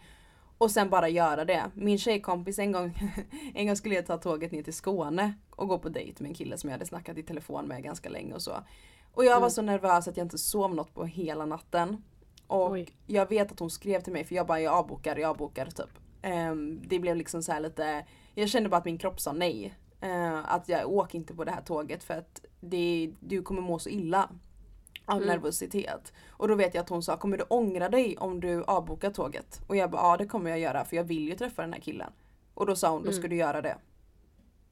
[0.62, 1.72] Och sen bara göra det.
[1.74, 2.94] Min tjejkompis en gång,
[3.54, 6.36] en gång skulle jag ta tåget ner till Skåne och gå på dejt med en
[6.36, 8.52] kille som jag hade snackat i telefon med ganska länge och så.
[9.14, 9.50] Och jag var Mm.
[9.50, 12.04] så nervös att jag inte sov något på hela natten.
[12.48, 12.90] Och Oj.
[13.08, 15.90] jag vet att hon skrev till mig för jag bara jag avbokar, jag avbokar typ.
[16.22, 19.74] Ehm, det blev liksom så här lite, jag kände bara att min kropp sa nej.
[20.02, 23.80] Eh, att jag åker inte på det här tåget för att det, du kommer må
[23.80, 24.30] så illa.
[25.06, 25.28] Av Mm.
[25.28, 26.14] nervositet.
[26.30, 29.62] Och då vet jag att hon sa, kommer du ångra dig om du avbokar tåget?
[29.68, 31.80] Och jag bara, ja det kommer jag göra för jag vill ju träffa den här
[31.82, 32.12] killen.
[32.54, 33.30] Och då sa hon, då ska Mm.
[33.30, 33.78] du göra det.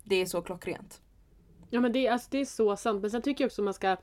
[0.04, 1.02] Det är så klockrent.
[1.70, 3.02] Ja men det, är- alltså, det är så sant.
[3.02, 3.98] Men sen tycker jag också man ska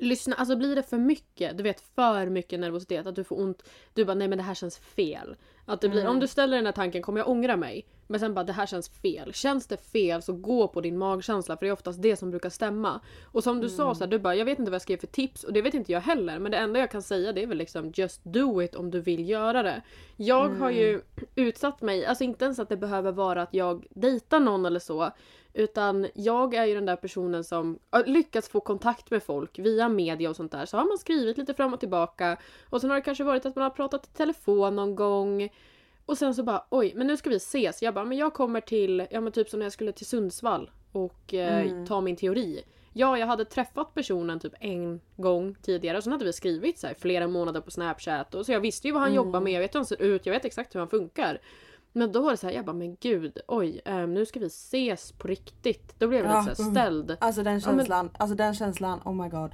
[0.00, 0.36] lyssna.
[0.36, 3.62] Alltså blir det för mycket, du vet för mycket nervositet, att du får ont.
[3.94, 5.36] Du bara nej men det här känns fel.
[5.66, 6.12] Att det blir, Mm.
[6.12, 7.86] Om du ställer den här tanken, kommer jag ångra mig?
[8.06, 9.32] Men sen bara det här känns fel.
[9.32, 12.50] Känns det fel så gå på din magkänsla för det är oftast det som brukar
[12.50, 13.00] stämma.
[13.24, 13.76] Och som du Mm.
[13.76, 15.62] sa så här, du bara jag vet inte vad jag skrev för tips och det
[15.62, 16.38] vet inte jag heller.
[16.38, 19.00] Men det enda jag kan säga det är väl liksom just do it om du
[19.00, 19.82] vill göra det.
[20.16, 20.76] Jag har Mm.
[20.82, 21.00] ju
[21.34, 25.10] utsatt mig, alltså inte ens att det behöver vara att jag dejtar någon eller så.
[25.54, 29.88] Utan jag är ju den där personen som har lyckats få kontakt med folk via
[29.88, 30.66] media och sånt där.
[30.66, 32.36] Så har man skrivit lite fram och tillbaka.
[32.70, 35.48] Och sen har det kanske varit att man har pratat i telefon någon gång.
[36.06, 37.82] Och sen så bara oj, men nu ska vi ses.
[37.82, 40.70] Jag bara, men jag kommer till, ja men typ som när jag skulle till Sundsvall
[40.92, 41.86] och eh, Mm.
[41.86, 42.62] ta min teori.
[42.94, 46.86] Ja, jag hade träffat personen typ en gång tidigare och sen hade vi skrivit så
[46.86, 48.34] här flera månader på Snapchat.
[48.34, 49.16] Och så jag visste ju vad han Mm.
[49.16, 51.40] jobbar med, jag vet hur han ser ut, jag vet exakt hur han funkar.
[51.92, 54.46] Men då var det så här, jag bara men gud, oj, ehm, nu ska vi
[54.46, 55.94] ses på riktigt.
[55.98, 56.82] Då blev jag Ja, lite så här mm.
[56.82, 57.16] ställd.
[57.20, 59.50] Alltså den Ja, men- känslan, alltså den känslan, oh my god.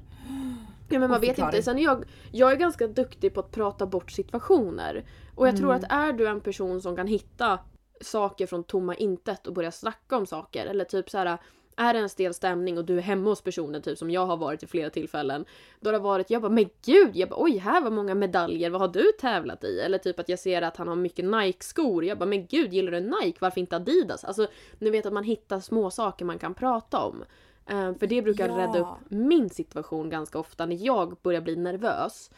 [0.91, 1.63] Ja men man vet inte.
[1.63, 5.05] Sen är jag, jag är ganska duktig på att prata bort situationer.
[5.35, 5.85] Och jag tror Mm.
[5.85, 7.59] att är du en person som kan hitta
[8.01, 10.67] saker från tomma intet och börja snacka om saker.
[10.67, 11.39] Eller typ så här.
[11.81, 14.37] Är det en stel stämning och du är hemma hos personen typ som jag har
[14.37, 15.45] varit i flera tillfällen.
[15.81, 18.71] Då har det varit, jag bara men gud, jag bara, oj här var många medaljer,
[18.71, 19.81] vad har du tävlat i?
[19.81, 22.05] Eller typ att jag ser att han har mycket Nike-skor.
[22.05, 23.39] Jag bara men gud, gillar du Nike?
[23.41, 24.25] Varför inte Adidas?
[24.25, 24.47] Alltså
[24.79, 27.25] ni vet att man hittar små saker man kan prata om.
[27.67, 28.59] Eh, för det brukar Ja.
[28.59, 32.31] rädda upp min situation ganska ofta när jag börjar bli nervös.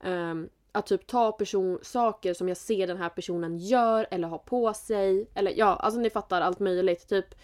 [0.00, 4.38] Ehm, att typ ta person, saker som jag ser den här personen gör eller har
[4.38, 5.28] på sig.
[5.34, 7.08] Eller ja, alltså ni fattar allt möjligt.
[7.08, 7.34] Typ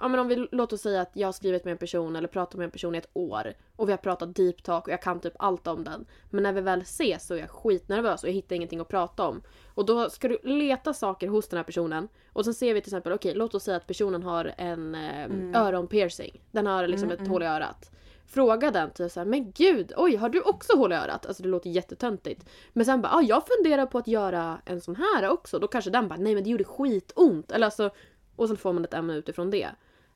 [0.00, 2.28] ja men om vi låt oss säga att jag har skrivit med en person eller
[2.28, 5.02] pratat med en person i ett år och vi har pratat deep talk och jag
[5.02, 6.04] kan typ allt om den.
[6.30, 9.28] Men när vi väl ses så är jag skitnervös och jag hittar ingenting att prata
[9.28, 9.42] om.
[9.74, 12.88] Och då ska du leta saker hos den här personen och sen ser vi till
[12.88, 15.54] exempel, okej låt oss säga att personen har en eh, Mm.
[15.54, 16.42] öronpiercing.
[16.50, 17.30] Den har liksom Mm, ett mm.
[17.32, 17.90] hål i örat.
[18.26, 21.26] Fråga den typ såhär, men gud, oj har du också hål i örat?
[21.26, 22.48] Alltså det låter jättetöntigt.
[22.72, 25.58] Men sen bara, ah, jag funderar på att göra en sån här också.
[25.58, 27.52] Då kanske den bara, nej men det gjorde skitont.
[27.52, 27.90] Eller alltså,
[28.36, 29.68] och så får man ett ämne utifrån det.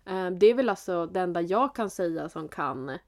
[0.06, 2.98] Eh, det är väl alltså det enda jag kan säga som kan...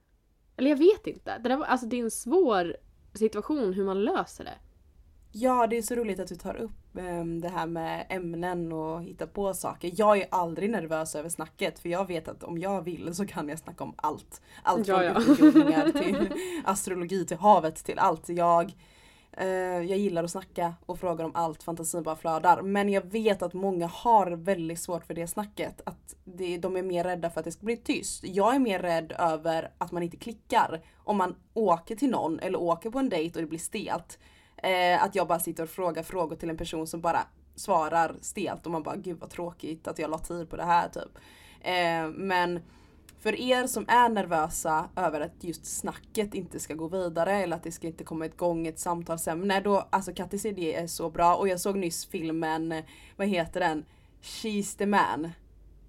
[0.57, 1.39] Eller jag vet inte.
[1.39, 2.77] Det, där, alltså, det är en svår
[3.15, 4.59] situation hur man löser det.
[5.33, 9.03] Ja, det är så roligt att du tar upp ehm, det här med ämnen och
[9.03, 9.93] hitta på saker.
[9.95, 13.49] Jag är aldrig nervös över snacket för jag vet att om jag vill så kan
[13.49, 14.41] jag snacka om allt.
[14.63, 15.33] Allt Ja, från ja.
[15.33, 16.33] utomjordingar till
[16.65, 18.29] astrologi till havet till allt.
[18.29, 18.73] Jag,
[19.37, 19.47] Eh,
[19.83, 22.63] jag gillar att snacka och frågar om allt, fantasin bara flödar.
[22.63, 25.81] Men jag vet att många har väldigt svårt för det snacket.
[25.87, 28.25] Att det, de är mer rädda för att det ska bli tyst.
[28.25, 30.83] Jag är mer rädd över att man inte klickar.
[30.97, 34.19] Om man åker till någon eller åker på en dejt och det blir stelt.
[34.57, 38.67] Eh, att jag bara sitter och frågar frågor till en person som bara svarar stelt
[38.67, 41.19] och man bara gud vad tråkigt att jag la tid på det här typ.
[41.61, 42.61] Eh, men
[43.19, 47.63] för er som är nervösa över att just snacket inte ska gå vidare eller att
[47.63, 51.49] det ska inte komma igång ett samtalsämne då, alltså Kattis idé är så bra och
[51.49, 52.83] jag såg nyss filmen,
[53.17, 53.85] vad heter den?
[54.23, 55.31] She's the man.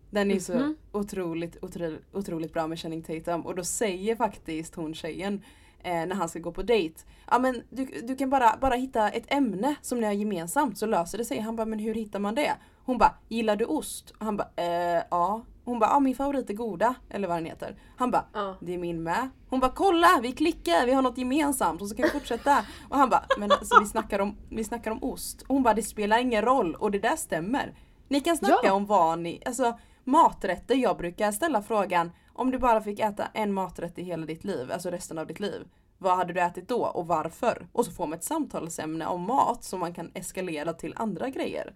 [0.10, 0.76] Den är så Mhm.
[0.92, 5.42] otroligt, otroligt, otroligt bra med Channing Tatum och då säger faktiskt hon tjejen
[5.84, 6.96] eh, när han ska gå på dejt.
[7.32, 10.86] Ja men du, du kan bara, bara hitta ett ämne som ni har gemensamt så
[10.86, 11.40] löser det sig.
[11.40, 12.54] Han bara men hur hittar man det?
[12.88, 14.13] Hon bara gillar du ost?
[14.19, 15.41] Han bara eh, ja.
[15.65, 17.76] Hon bara ja min favorit är goda eller vad den heter.
[17.97, 18.56] Han bara Ja.
[18.62, 19.30] det är min med.
[19.50, 22.65] Hon bara kolla vi klickar, vi har något gemensamt och så kan vi fortsätta.
[22.89, 25.41] Och han bara men alltså vi snackar om, vi snackar om ost.
[25.41, 27.73] Och hon bara det spelar ingen roll och det där stämmer.
[28.08, 28.73] Ni kan snacka Ja.
[28.73, 30.76] om vad ni, alltså maträtter.
[30.76, 34.71] Jag brukar ställa frågan om du bara fick äta en maträtt i hela ditt liv,
[34.71, 35.67] alltså resten av ditt liv.
[35.97, 37.67] Vad hade du ätit då och varför?
[37.71, 41.73] Och så får man ett samtalsämne om mat som man kan eskalera till andra grejer.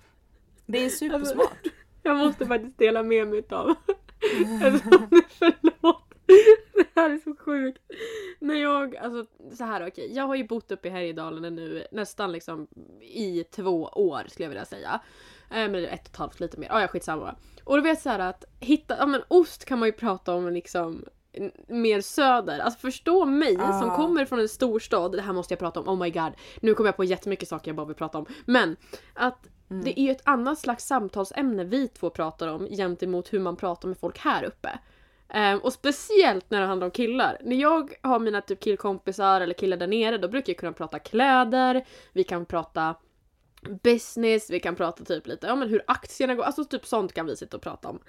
[0.66, 1.64] Det är supersmart.
[2.04, 3.76] Jag måste faktiskt dela med mig utav.
[4.64, 4.90] Alltså,
[5.30, 6.04] förlåt.
[6.74, 7.82] Det här är så sjukt.
[8.40, 12.32] När jag, alltså så här okej, jag har ju bott uppe i Härjedalen nu nästan
[12.32, 12.68] liksom
[13.02, 15.02] i två år skulle jag vilja säga.
[15.50, 17.36] Eh, Men är ett och ett halvt lite mer, ja ja skitsamma.
[17.64, 20.50] Och du vet så här att hitta, ja men ost kan man ju prata om
[20.54, 21.06] liksom
[21.68, 22.60] mer söder.
[22.60, 23.96] Alltså förstå mig som Ah.
[23.96, 26.32] kommer från en storstad, det här måste jag prata om, oh my god.
[26.62, 28.26] Nu kommer jag på jättemycket saker jag bara vill prata om.
[28.46, 28.76] Men
[29.14, 29.84] att Mm.
[29.84, 33.88] det är ju ett annat slags samtalsämne vi två pratar om gentemot hur man pratar
[33.88, 34.80] med folk här uppe.
[35.34, 37.38] Um, och speciellt när det handlar om killar.
[37.42, 41.00] När jag har mina typ killkompisar eller killar där nere då brukar jag kunna prata
[41.00, 42.96] kläder, vi kan prata
[43.84, 47.26] business, vi kan prata typ lite ja men hur aktierna går, alltså typ sånt kan
[47.26, 48.00] vi sitta och prata om.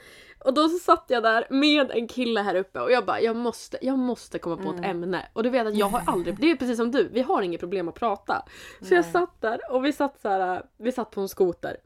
[0.44, 3.36] Och då så satt jag där med en kille här uppe och jag bara jag
[3.36, 4.90] måste, jag måste komma på ett Mm.
[4.90, 5.28] ämne.
[5.32, 7.60] Och du vet att jag har aldrig, det är precis som du, vi har inget
[7.60, 8.44] problem att prata.
[8.80, 9.12] Så jag Nej.
[9.12, 11.76] satt där och vi satt så här, vi satt på en skoter.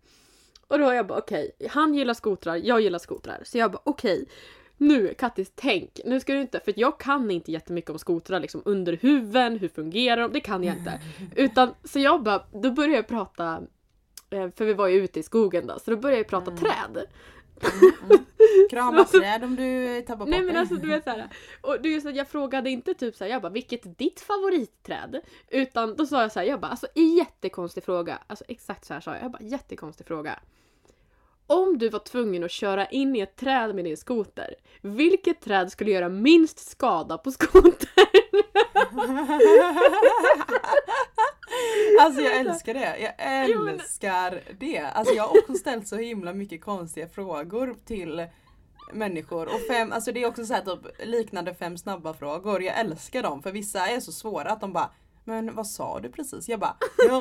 [0.68, 3.40] Och då jag bara okej, han gillar skotrar, jag gillar skotrar.
[3.44, 4.26] Så jag bara okej,
[4.76, 8.62] nu Kattis tänk, nu ska du inte, för jag kan inte jättemycket om skotrar liksom
[8.64, 11.00] under huven, hur fungerar de, det kan jag inte.
[11.36, 13.62] Utan så jag bara, då började jag prata,
[14.30, 16.62] eh, för vi var ju ute i skogen då, så då började jag prata Mm.
[16.62, 17.06] träd.
[18.70, 20.60] Krama träd om du tappar Nej bort men det.
[20.60, 21.28] alltså du vet såhär,
[21.60, 24.20] och du vet så att jag frågade inte typ såhär, jag bara vilket är ditt
[24.20, 25.20] favoritträd?
[25.48, 26.86] Utan då sa jag såhär, jag bara alltså
[27.18, 28.18] jättekonstig fråga.
[28.26, 30.38] Alltså exakt så här sa jag, jag bara jättekonstig fråga.
[31.46, 35.72] Om du var tvungen att köra in i ett träd med din skoter, vilket träd
[35.72, 38.06] skulle göra minst skada på skotern?
[42.00, 42.98] Alltså jag älskar det.
[42.98, 44.78] Jag älskar det.
[44.78, 48.26] Alltså jag har också ställt så himla mycket konstiga frågor till
[48.92, 49.46] människor.
[49.46, 52.62] Och fem, alltså det är också så här typ liknande fem snabba frågor.
[52.62, 54.90] Jag älskar dem för vissa är så svåra att de bara
[55.24, 56.48] Men vad sa du precis?
[56.48, 56.76] Jag bara
[57.08, 57.20] ja,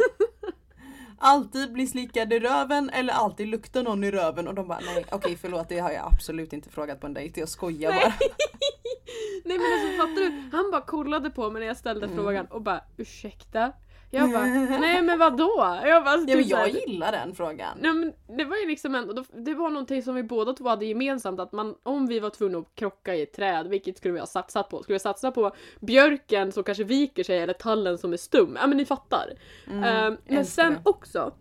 [1.17, 5.06] Alltid bli slickad i röven eller alltid lukta någon i röven och de bara nej
[5.12, 7.39] okej förlåt det har jag absolut inte frågat på en dejt.
[7.39, 8.13] Jag skojar bara.
[9.45, 10.58] Nej men alltså fattar du?
[10.58, 12.17] Han bara kollade på mig när jag ställde Mm.
[12.17, 13.71] frågan och bara ursäkta?
[14.12, 14.46] Jag bara
[14.80, 15.80] nej men vadå?
[15.86, 17.78] Jag bara, Ja, men typ jag gillar den frågan.
[17.82, 20.86] Nej men det var ju liksom ändå, det var någonting som vi båda två hade
[20.86, 24.20] gemensamt att man, om vi var tvungna att krocka i ett träd, vilket skulle vi
[24.20, 24.84] ha satsat på?
[24.84, 28.58] Skulle vi satsa på björken som kanske viker sig eller tallen som är stum?
[28.62, 29.34] Ja men ni fattar.
[29.68, 30.80] Mm, Ehm, men sen det.
[30.89, 31.34] också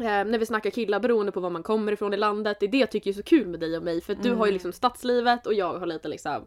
[0.00, 2.70] eh, när vi snackar killar beroende på var man kommer ifrån i landet, det är
[2.70, 4.50] det jag tycker är så kul med dig och mig för att du har ju
[4.50, 4.52] Mm.
[4.52, 6.46] liksom stadslivet och jag har lite liksom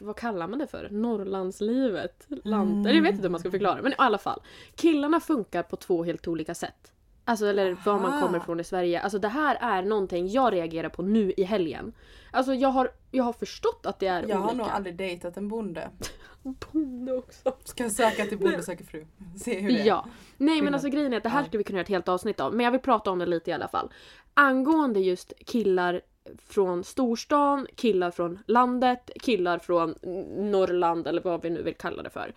[0.00, 0.88] vad kallar man det för?
[0.90, 2.26] Norrlandslivet?
[2.44, 2.86] Land...
[2.86, 2.96] Mm.
[2.96, 4.42] Jag vet inte hur man ska förklara men i alla fall.
[4.74, 6.92] Killarna funkar på två helt olika sätt.
[7.28, 8.26] Alltså eller var man Aha.
[8.26, 9.00] kommer från i Sverige.
[9.00, 11.92] Alltså det här är någonting jag reagerar på nu i helgen.
[12.30, 14.56] Alltså jag har, jag har förstått att det är Jag har olika.
[14.58, 15.90] nog aldrig dejtat en bonde.
[16.72, 17.56] Bonde också.
[17.64, 19.06] Ska söka till Bonde söker fru.
[19.38, 19.86] Se hur det är.
[19.86, 20.06] Ja.
[20.36, 22.40] Nej men alltså grejen är att det här skulle vi kunna göra ett helt avsnitt
[22.40, 22.54] av.
[22.54, 23.92] Men jag vill prata om det lite i alla fall.
[24.34, 26.00] Angående just killar
[26.48, 29.94] från storstan, killar från landet, killar från
[30.50, 32.34] Norrland eller vad vi nu vill kalla det för.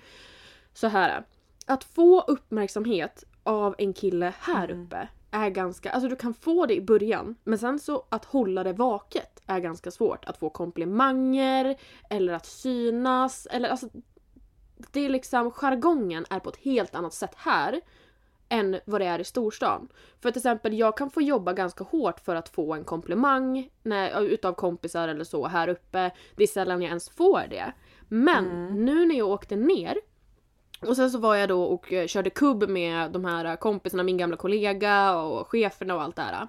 [0.73, 1.23] Så här.
[1.65, 4.85] Att få uppmärksamhet av en kille här Mm.
[4.85, 8.63] uppe är ganska, alltså du kan få det i början men sen så att hålla
[8.63, 10.25] det vaket är ganska svårt.
[10.25, 11.75] Att få komplimanger
[12.09, 13.89] eller att synas eller alltså
[14.91, 17.81] det är liksom jargongen är på ett helt annat sätt här
[18.49, 19.87] än vad det är i storstan.
[20.21, 24.21] För till exempel jag kan få jobba ganska hårt för att få en komplimang när,
[24.21, 26.11] utav kompisar eller så här uppe.
[26.35, 27.73] Det är sällan jag ens får det.
[28.07, 28.85] Men Mm.
[28.85, 29.97] nu när jag åkte ner
[30.87, 34.17] och sen så var jag då och eh, körde kubb med de här kompisarna, min
[34.17, 36.47] gamla kollega och cheferna och allt det här.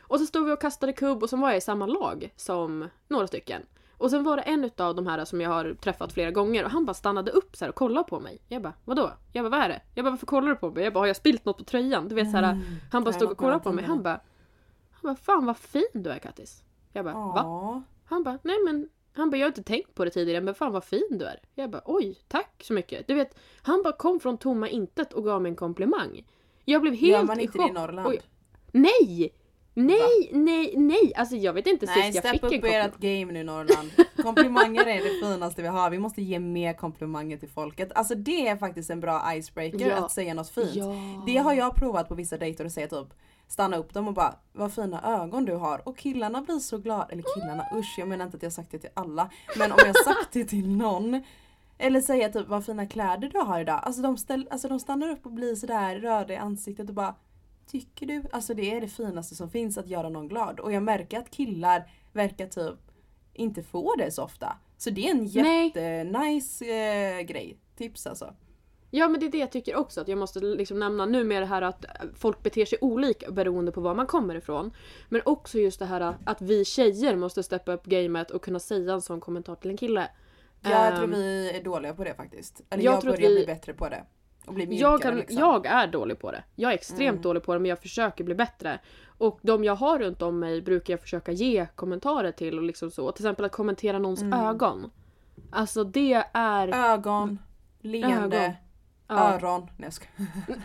[0.00, 2.88] Och så stod vi och kastade kubb och så var jag i samma lag som
[3.08, 3.62] några stycken.
[3.98, 6.70] Och sen var det en utav de här som jag har träffat flera gånger och
[6.70, 8.38] han bara stannade upp så och kollade på mig.
[8.48, 9.12] Jag bara vadå?
[9.32, 9.80] Jag bara vad är det?
[9.94, 10.84] Jag bara varför kollar du på mig?
[10.84, 12.08] Jag bara har jag spilt något på tröjan?
[12.08, 12.52] Du vet så här.
[12.52, 12.64] Mm.
[12.92, 13.84] Han bara stod och kollade på mig.
[13.84, 14.20] Han bara
[14.90, 16.62] han bara fan vad fin du är Kattis.
[16.92, 17.32] Jag bara va?
[17.36, 17.82] Ja.
[18.04, 20.72] Han bara, nej men han bara, jag har inte tänkt på det tidigare men fan
[20.72, 21.40] vad fin du är.
[21.54, 23.06] Jag bara, oj, tack så mycket.
[23.06, 26.24] Du vet, han bara kom från tomma intet och gav mig en komplimang.
[26.64, 27.74] Jag blev helt Gör man i inte det i chock.
[27.76, 28.08] Norrland?
[28.08, 28.20] Oj.
[28.72, 29.34] Nej!
[29.82, 31.12] Nej, nej, nej!
[31.16, 32.80] Alltså jag vet inte Nej, sist jag step fick en komplimang.
[32.86, 33.90] ert game nu Norrland.
[34.22, 35.90] Komplimanger är det finaste vi har.
[35.90, 37.92] Vi måste ge mer komplimanger till folket.
[37.94, 39.96] Alltså det är faktiskt en bra icebreaker Ja.
[40.04, 40.70] att säga något fint.
[40.74, 40.94] Ja.
[41.26, 43.08] Det har jag provat på vissa dejter och säga typ
[43.48, 47.06] stanna upp dem och bara vad fina ögon du har och killarna blir så glada.
[47.12, 49.30] Eller killarna usch jag menar inte att jag sagt det till alla.
[49.58, 51.22] Men om jag sagt det till någon
[51.78, 53.80] eller säga typ vad fina kläder du har idag.
[53.82, 57.14] Alltså de, ställ, alltså de stannar upp och blir sådär röda i ansiktet och bara
[57.70, 58.22] Tycker du?
[58.32, 60.60] Alltså det är det finaste som finns att göra någon glad.
[60.60, 62.78] Och jag märker att killar verkar typ
[63.34, 64.58] inte få det så ofta.
[64.76, 67.58] Så det är en jättenice eh, grej.
[67.76, 68.34] Tips alltså.
[68.90, 71.42] Ja men det är det jag tycker också att jag måste liksom nämna nu med
[71.42, 74.70] det här att folk beter sig olika beroende på var man kommer ifrån.
[75.08, 78.92] Men också just det här att vi tjejer måste steppa upp gamet och kunna säga
[78.92, 80.10] en sån kommentar till en kille.
[80.62, 82.62] Jag tror Ehm, vi är dåliga på det faktiskt.
[82.70, 84.04] Eller jag jag, börjar vi- bli bättre på det.
[84.48, 85.38] Och bli mjukare jag, kan, liksom.
[85.38, 86.44] jag är dålig på det.
[86.54, 87.22] Jag är extremt Mm.
[87.22, 88.78] dålig på det men jag försöker bli bättre.
[89.18, 92.90] Och de jag har runt om mig brukar jag försöka ge kommentarer till och liksom
[92.90, 93.12] så.
[93.12, 94.40] Till exempel att kommentera någons Mm.
[94.40, 94.90] ögon.
[95.50, 96.92] Alltså det är...
[96.92, 97.38] Ögon,
[97.80, 98.52] leende, Ögon.
[99.08, 99.34] Ja.
[99.34, 99.62] öron.
[99.62, 100.28] Nej jag skojar.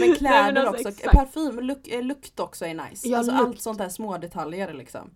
[0.00, 0.88] Men kläder Nej, men alltså, också.
[0.88, 1.16] exakt.
[1.16, 3.08] Parfym, luk, eh, lukt också är nice.
[3.08, 3.44] Ja, alltså lukt.
[3.46, 5.10] allt sånt där små detaljer liksom.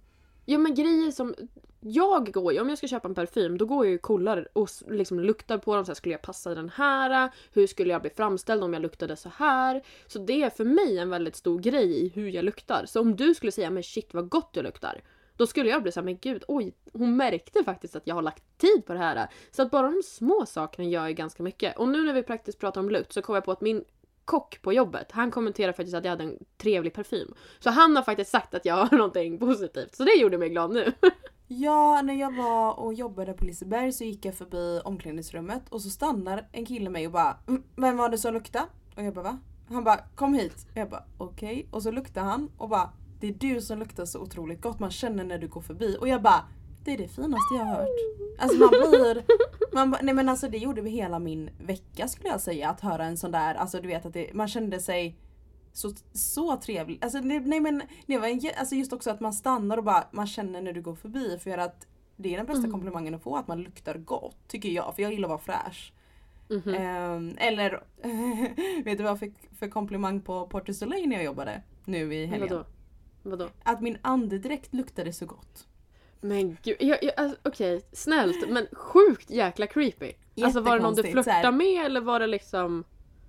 [0.44, 1.34] Ja men grejer som...
[1.84, 4.48] Jag går ju, om jag ska köpa en parfym, då går jag ju och kollar
[4.52, 5.84] och liksom luktar på dem.
[5.84, 7.30] Så här, skulle jag passa den här?
[7.52, 9.82] Hur skulle jag bli framställd om jag luktade så här?
[10.06, 12.84] Så det är för mig en väldigt stor grej i hur jag luktar.
[12.86, 15.02] Så om du skulle säga men shit vad gott du luktar.
[15.36, 18.58] Då skulle jag bli såhär, men gud, oj, hon märkte faktiskt att jag har lagt
[18.58, 19.28] tid på det här.
[19.50, 21.78] Så att bara de små sakerna gör ju ganska mycket.
[21.78, 23.84] Och nu när vi praktiskt pratar om lukt så kom jag på att min
[24.24, 27.34] kock på jobbet, han kommenterade faktiskt att jag hade en trevlig parfym.
[27.60, 29.94] Så han har faktiskt sagt att jag har någonting positivt.
[29.94, 30.92] Så det gjorde mig glad nu.
[31.54, 35.90] Ja, när jag var och jobbade på Liseberg så gick jag förbi omklädningsrummet och så
[35.90, 38.64] stannar en kille mig och bara mm, Vem var det som luktade?
[38.96, 39.38] Och jag bara va?
[39.68, 40.66] Han bara kom hit.
[40.70, 41.68] och Jag bara okej.
[41.70, 44.78] Och så luktar han och bara Det är du som luktar så otroligt gott.
[44.78, 45.96] Man känner när du går förbi.
[46.00, 46.44] Och jag bara
[46.84, 47.88] Det är det finaste jag har hört.
[48.38, 49.24] Alltså man blir
[49.72, 52.70] man, bara- Nej men alltså det gjorde hela min vecka skulle jag säga.
[52.70, 55.16] Att höra en sån där, alltså du vet att det, man kände sig
[55.72, 56.98] så, så trevlig.
[57.04, 60.04] Alltså, det, nej men det var en, alltså just också att man stannar och bara
[60.10, 62.70] man känner när du går förbi för att det är den bästa Mm.
[62.72, 65.92] komplimangen att få att man luktar gott tycker jag för jag gillar att vara fräsch.
[66.48, 66.74] Mhm.
[66.74, 67.70] Ehm, eller
[68.84, 72.26] vet du vad jag fick för komplimang på Porto Soleil när jag jobbade nu i
[72.26, 72.48] helgen?
[72.50, 72.64] Vadå?
[73.22, 73.48] Vadå?
[73.62, 75.66] Att min andedräkt luktade så gott.
[76.24, 80.12] Men gud, jag, jag, alltså, okej, snällt men sjukt jäkla creepy.
[80.42, 82.84] Alltså var det någon du flörtade med eller var det liksom...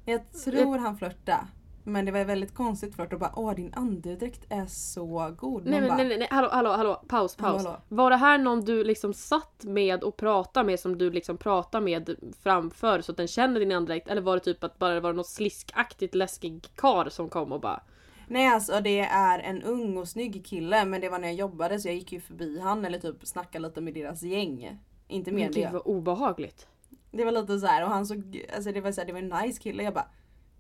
[0.05, 1.47] Jag tror han flörtade.
[1.83, 5.65] Men det var väldigt konstigt flört och bara åh din andedräkt är så god.
[5.65, 7.65] Nej bara, nej, nej, nej, hallå, hallå, hallå, paus, Hallå, paus.
[7.65, 7.81] hallå.
[7.89, 11.85] Var det här någon du liksom satt med och pratade med som du liksom pratade
[11.85, 14.07] med framför så att den känner din andedräkt?
[14.07, 17.61] Eller var det typ att bara det var något sliskaktigt läskig kar som kom och
[17.61, 17.83] bara...
[18.27, 21.79] Nej alltså det är en ung och snygg kille men det var när jag jobbade
[21.79, 24.79] så jag gick ju förbi han eller typ snackade lite med deras gäng.
[25.07, 25.69] Inte mer än gud det.
[25.73, 26.67] vad obehagligt.
[27.11, 29.19] Det var lite så här och han såg, alltså det var så här, det var
[29.19, 29.83] en nice kille.
[29.83, 30.07] Jag bara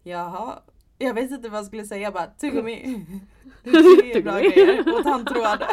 [0.03, 0.59] jaha.
[0.97, 2.01] Jag vet inte vad jag skulle säga.
[2.01, 3.05] Jag bara tuggummi.
[3.63, 4.95] Det är bra grejer.
[4.97, 5.63] Och tandtråd.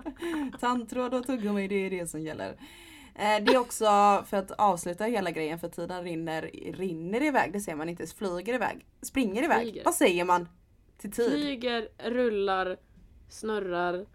[0.60, 2.56] Tandtråd och tuggummi det är det som gäller.
[3.14, 3.84] Eh, det är också
[4.26, 8.54] för att avsluta hela grejen för tiden rinner, rinner iväg, det ser man inte, flyger
[8.54, 9.60] iväg, springer iväg.
[9.60, 9.84] Flyger.
[9.84, 10.48] Vad säger man
[10.98, 11.30] till tid?
[11.30, 12.76] Flyger, rullar,
[13.28, 14.06] snurrar.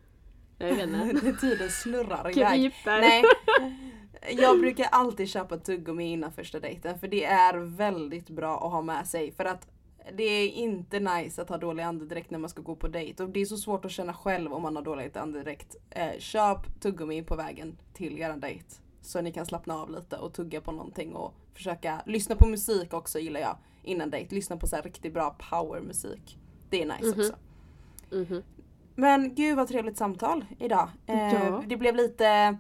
[0.58, 1.34] Jag vet inte.
[1.42, 2.74] Tiden snurrar iväg.
[2.86, 3.24] Nej.
[4.38, 8.82] Jag brukar alltid köpa tuggummi innan första dejten för det är väldigt bra att ha
[8.82, 9.68] med sig för att
[10.14, 13.30] det är inte nice att ha dålig andedräkt när man ska gå på dejt och
[13.30, 15.76] det är så svårt att känna själv om man har dålig andedräkt.
[15.90, 18.66] Eh, köp tuggummi på vägen till er dejt
[19.02, 22.94] så ni kan slappna av lite och tugga på någonting och försöka lyssna på musik
[22.94, 24.36] också gillar jag innan dejt.
[24.36, 26.38] Lyssna på så här riktigt bra powermusik.
[26.70, 27.20] Det är nice Mhm.
[27.20, 27.34] också.
[28.16, 28.44] Mhm.
[28.96, 30.90] Men gud vad trevligt samtal idag.
[31.08, 31.64] Eh, Ja.
[31.68, 32.58] Det blev lite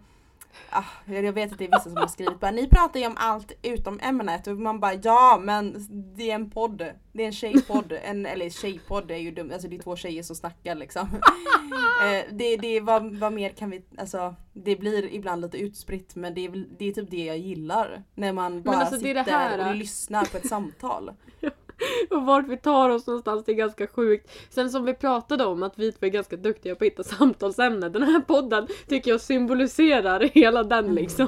[0.69, 3.15] Ah, jag vet att det är vissa som har skrivit bara ni pratar ju om
[3.17, 5.87] allt utom ämnet och man bara ja men
[6.17, 6.77] det är en podd.
[7.13, 7.91] Det är en tjejpodd.
[8.03, 11.07] En, eller tjejpodd är ju dumt, alltså det är två tjejer som snackar liksom.
[12.03, 16.33] eh, det, det, vad, vad mer kan vi, alltså det blir ibland lite utspritt men
[16.33, 18.03] det är, det är typ det jag gillar.
[18.15, 21.11] När man bara alltså, sitter här, och lyssnar på ett samtal.
[22.09, 24.31] Och vart vi tar oss någonstans det är ganska sjukt.
[24.49, 27.91] Sen som vi pratade om att vi två är ganska duktiga på att hitta samtalsämnen.
[27.91, 31.27] Den här podden tycker jag symboliserar hela den liksom.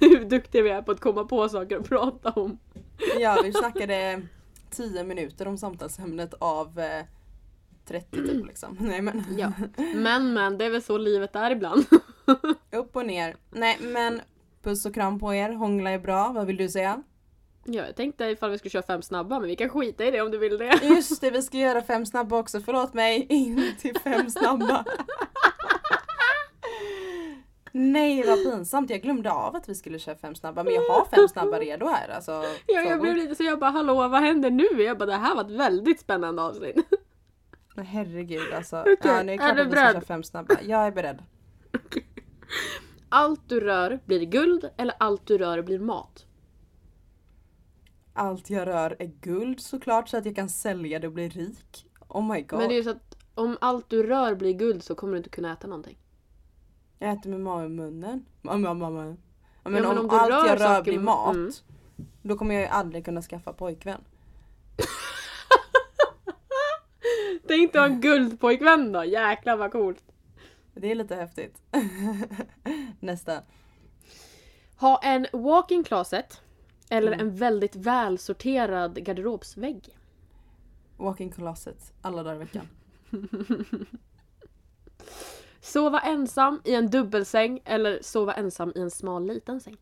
[0.00, 2.58] Hur duktiga vi är på att komma på saker att prata om.
[3.18, 4.22] Ja vi snackade
[4.70, 7.04] 10 minuter om samtalsämnet av eh,
[7.86, 8.76] 30 typ liksom.
[8.80, 9.24] Nej men.
[9.38, 9.52] Ja.
[9.94, 11.86] Men men, det är väl så livet är ibland.
[12.72, 13.36] Upp och ner.
[13.50, 14.20] Nej men
[14.62, 17.02] puss och kram på er, hångla är bra, vad vill du säga?
[17.68, 20.20] Ja, jag tänkte ifall vi skulle köra fem snabba men vi kan skita i det
[20.22, 20.80] om du vill det.
[20.82, 24.84] Just det, vi ska göra fem snabba också, förlåt mig, in till fem snabba.
[27.72, 31.04] Nej vad pinsamt, jag glömde av att vi skulle köra fem snabba men jag har
[31.04, 32.32] fem snabba redo här alltså.
[32.66, 34.82] Ja, jag blev lite så jag bara hallå vad händer nu?
[34.82, 36.76] Jag bara det här var ett väldigt spännande avsnitt.
[37.74, 38.80] Men herregud alltså.
[38.80, 40.56] Okej, Ja, nu är det är klart du att vi ska köra fem snabba.
[40.62, 41.22] Jag är beredd.
[43.08, 46.26] Allt du rör blir guld eller allt du rör blir mat?
[48.18, 51.90] Allt jag rör är guld såklart så att jag kan sälja det och bli rik.
[52.08, 52.58] Oh my god.
[52.58, 55.18] Men det är ju så att om allt du rör blir guld så kommer du
[55.18, 55.98] inte kunna äta någonting.
[56.98, 58.26] Jag äter med mag i munnen.
[58.42, 59.04] Mamma, mamma.
[59.04, 59.16] Ja,
[59.62, 61.50] men, men om, om du allt rör jag rör blir mat, mm.
[62.22, 64.00] då kommer jag ju aldrig kunna skaffa pojkvän.
[67.48, 70.04] Tänk dig ha en guldpojkvän då, jäklar vad coolt.
[70.74, 71.62] Det är lite häftigt.
[73.00, 73.42] Nästa.
[74.76, 76.42] Ha en walk-in closet
[76.90, 77.26] eller Mm.
[77.28, 79.98] en väldigt välsorterad garderobsvägg.
[80.96, 82.68] Walking closet alla dagar i veckan.
[85.60, 89.76] Sova ensam i en dubbelsäng eller sova ensam i en smal liten säng.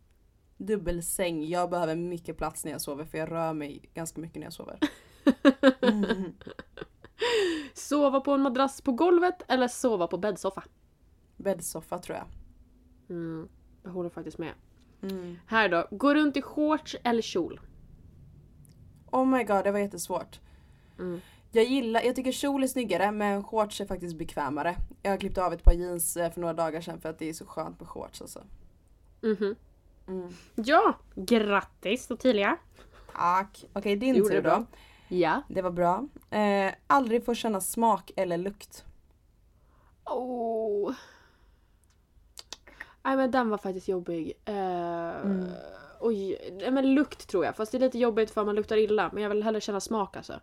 [0.57, 1.45] Dubbelsäng.
[1.45, 4.53] Jag behöver mycket plats när jag sover för jag rör mig ganska mycket när jag
[4.53, 4.79] sover.
[7.75, 10.65] Sova på en madrass på golvet eller sova på bäddsoffa.
[11.37, 12.27] Bäddsoffa tror jag.
[13.17, 13.49] Mm,
[13.83, 14.53] jag håller faktiskt med.
[15.11, 15.39] Mm.
[15.47, 17.61] Här då, gå runt i shorts eller kjol.
[19.11, 20.41] Oh my god, det var jättesvårt.
[20.99, 21.21] Mm.
[21.53, 24.77] Jag gillar, jag tycker kjol är snyggare men shorts är faktiskt bekvämare.
[25.03, 27.29] Jag har klippt av ett par jeans eh, för några dagar sedan för att det
[27.29, 28.43] är så skönt med shorts alltså.
[29.21, 29.57] Mhm.
[30.09, 30.35] Mm.
[30.55, 32.57] Ja, grattis Ottilia.
[33.13, 33.65] Tack.
[33.73, 34.67] Okej, din Gjorde tur då.
[35.09, 35.43] Ja.
[35.49, 36.09] Det var bra.
[36.31, 38.85] Eh, aldrig få känna smak eller lukt.
[40.05, 40.95] Oh.
[43.05, 44.33] Nej men den var faktiskt jobbig.
[44.45, 44.55] Eh,
[45.25, 45.47] Mm.
[46.01, 46.39] Oj,
[46.73, 47.57] men lukt tror jag.
[47.57, 49.11] Fast det är lite jobbigt för man luktar illa.
[49.13, 50.41] Men jag vill hellre känna smak alltså.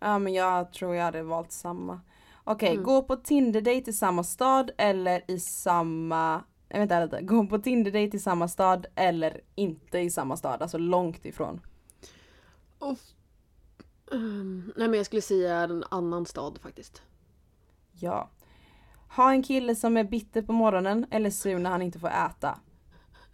[0.00, 2.00] Ja men jag tror jag hade valt samma.
[2.44, 2.84] Okej, Mm.
[2.84, 6.44] gå på Tinder-date i samma stad eller i samma...
[6.68, 7.22] Jag vet inte, lite.
[7.22, 11.60] Gå på Tinder-date i samma stad eller inte i samma stad, alltså långt ifrån.
[14.12, 17.02] Mm, nej men jag skulle säga en annan stad faktiskt.
[17.92, 18.30] Ja.
[19.16, 22.58] Ha en kille som är bitter på morgonen eller sur när han inte får äta.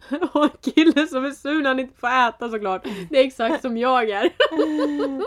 [0.33, 2.83] Och en kille som är sur när han inte får äta såklart.
[3.09, 4.33] Det är exakt som jag är.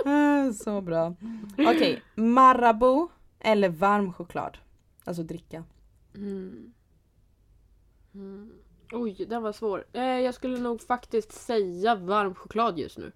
[0.05, 1.15] Ah, Så bra.
[1.59, 3.09] Okej, Marabou
[3.41, 4.59] eller varm choklad.
[5.05, 5.65] Alltså dricka.
[6.15, 6.73] Mm.
[8.15, 8.53] Mm.
[8.93, 9.85] Oj, den var svår.
[9.93, 13.13] Eh, jag skulle nog faktiskt säga varm choklad just nu.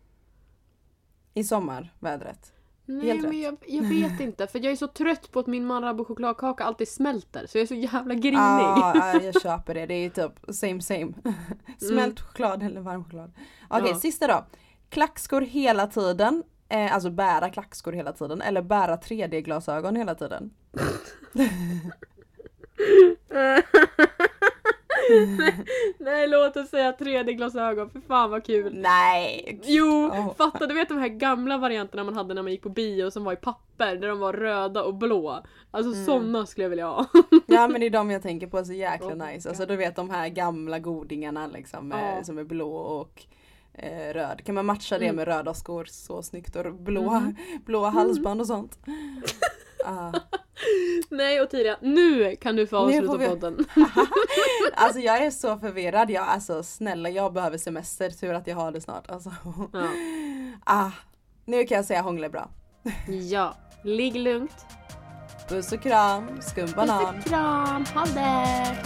[1.35, 2.53] I sommarvädret.
[2.91, 5.67] Nej Helt men jag, jag vet inte för jag är så trött på att min
[5.67, 8.39] Marabou chokladkaka alltid smälter så jag är så jävla grinig.
[8.39, 9.87] Ja, ja, jag köper det.
[9.87, 11.13] Det är typ same same.
[11.79, 12.29] Smält Mm.
[12.29, 13.33] choklad eller varm choklad.
[13.69, 13.99] Okej, Ja.
[13.99, 14.45] sista då.
[14.89, 16.43] Klackskor hela tiden.
[16.69, 18.41] Eh, alltså bära klackskor hela tiden.
[18.43, 20.51] Eller bära 3D-glasögon hela tiden.
[25.99, 28.73] Nej låt oss säga 3D-glasögon, för fan vad kul.
[28.75, 29.61] Nej!
[29.65, 30.35] Jo, Oh.
[30.35, 33.25] fatta du vet de här gamla varianterna man hade när man gick på bio som
[33.25, 35.43] var i papper, där de var röda och blå.
[35.71, 36.07] Alltså Mm.
[36.07, 37.07] såna skulle jag vilja ha.
[37.47, 39.49] Ja men det är de jag tänker på, så jäkla Oh nice.
[39.49, 42.25] Alltså du vet de här gamla godingarna liksom Ja.
[42.25, 43.23] som är blå och
[43.75, 44.45] eh, röd.
[44.45, 45.17] Kan man matcha det Mm.
[45.17, 47.37] med röda skor så snyggt och blå, Mhm.
[47.67, 48.79] blåa halsband och sånt.
[49.87, 50.13] Ah.
[51.11, 53.67] Nej Ottilia, nu kan du få avsluta vi- podden.
[54.75, 56.11] Alltså jag är så förvirrad.
[56.11, 59.11] Jag, alltså snälla jag behöver semester, tur att jag har det snart.
[59.11, 59.31] Alltså.
[59.73, 59.83] Ja.
[60.65, 60.91] Ah,
[61.45, 62.49] nu kan jag säga hångla bra.
[63.09, 64.67] ja, ligg lugnt.
[65.49, 68.77] Puss och kram, skum Puss och kram, ha det!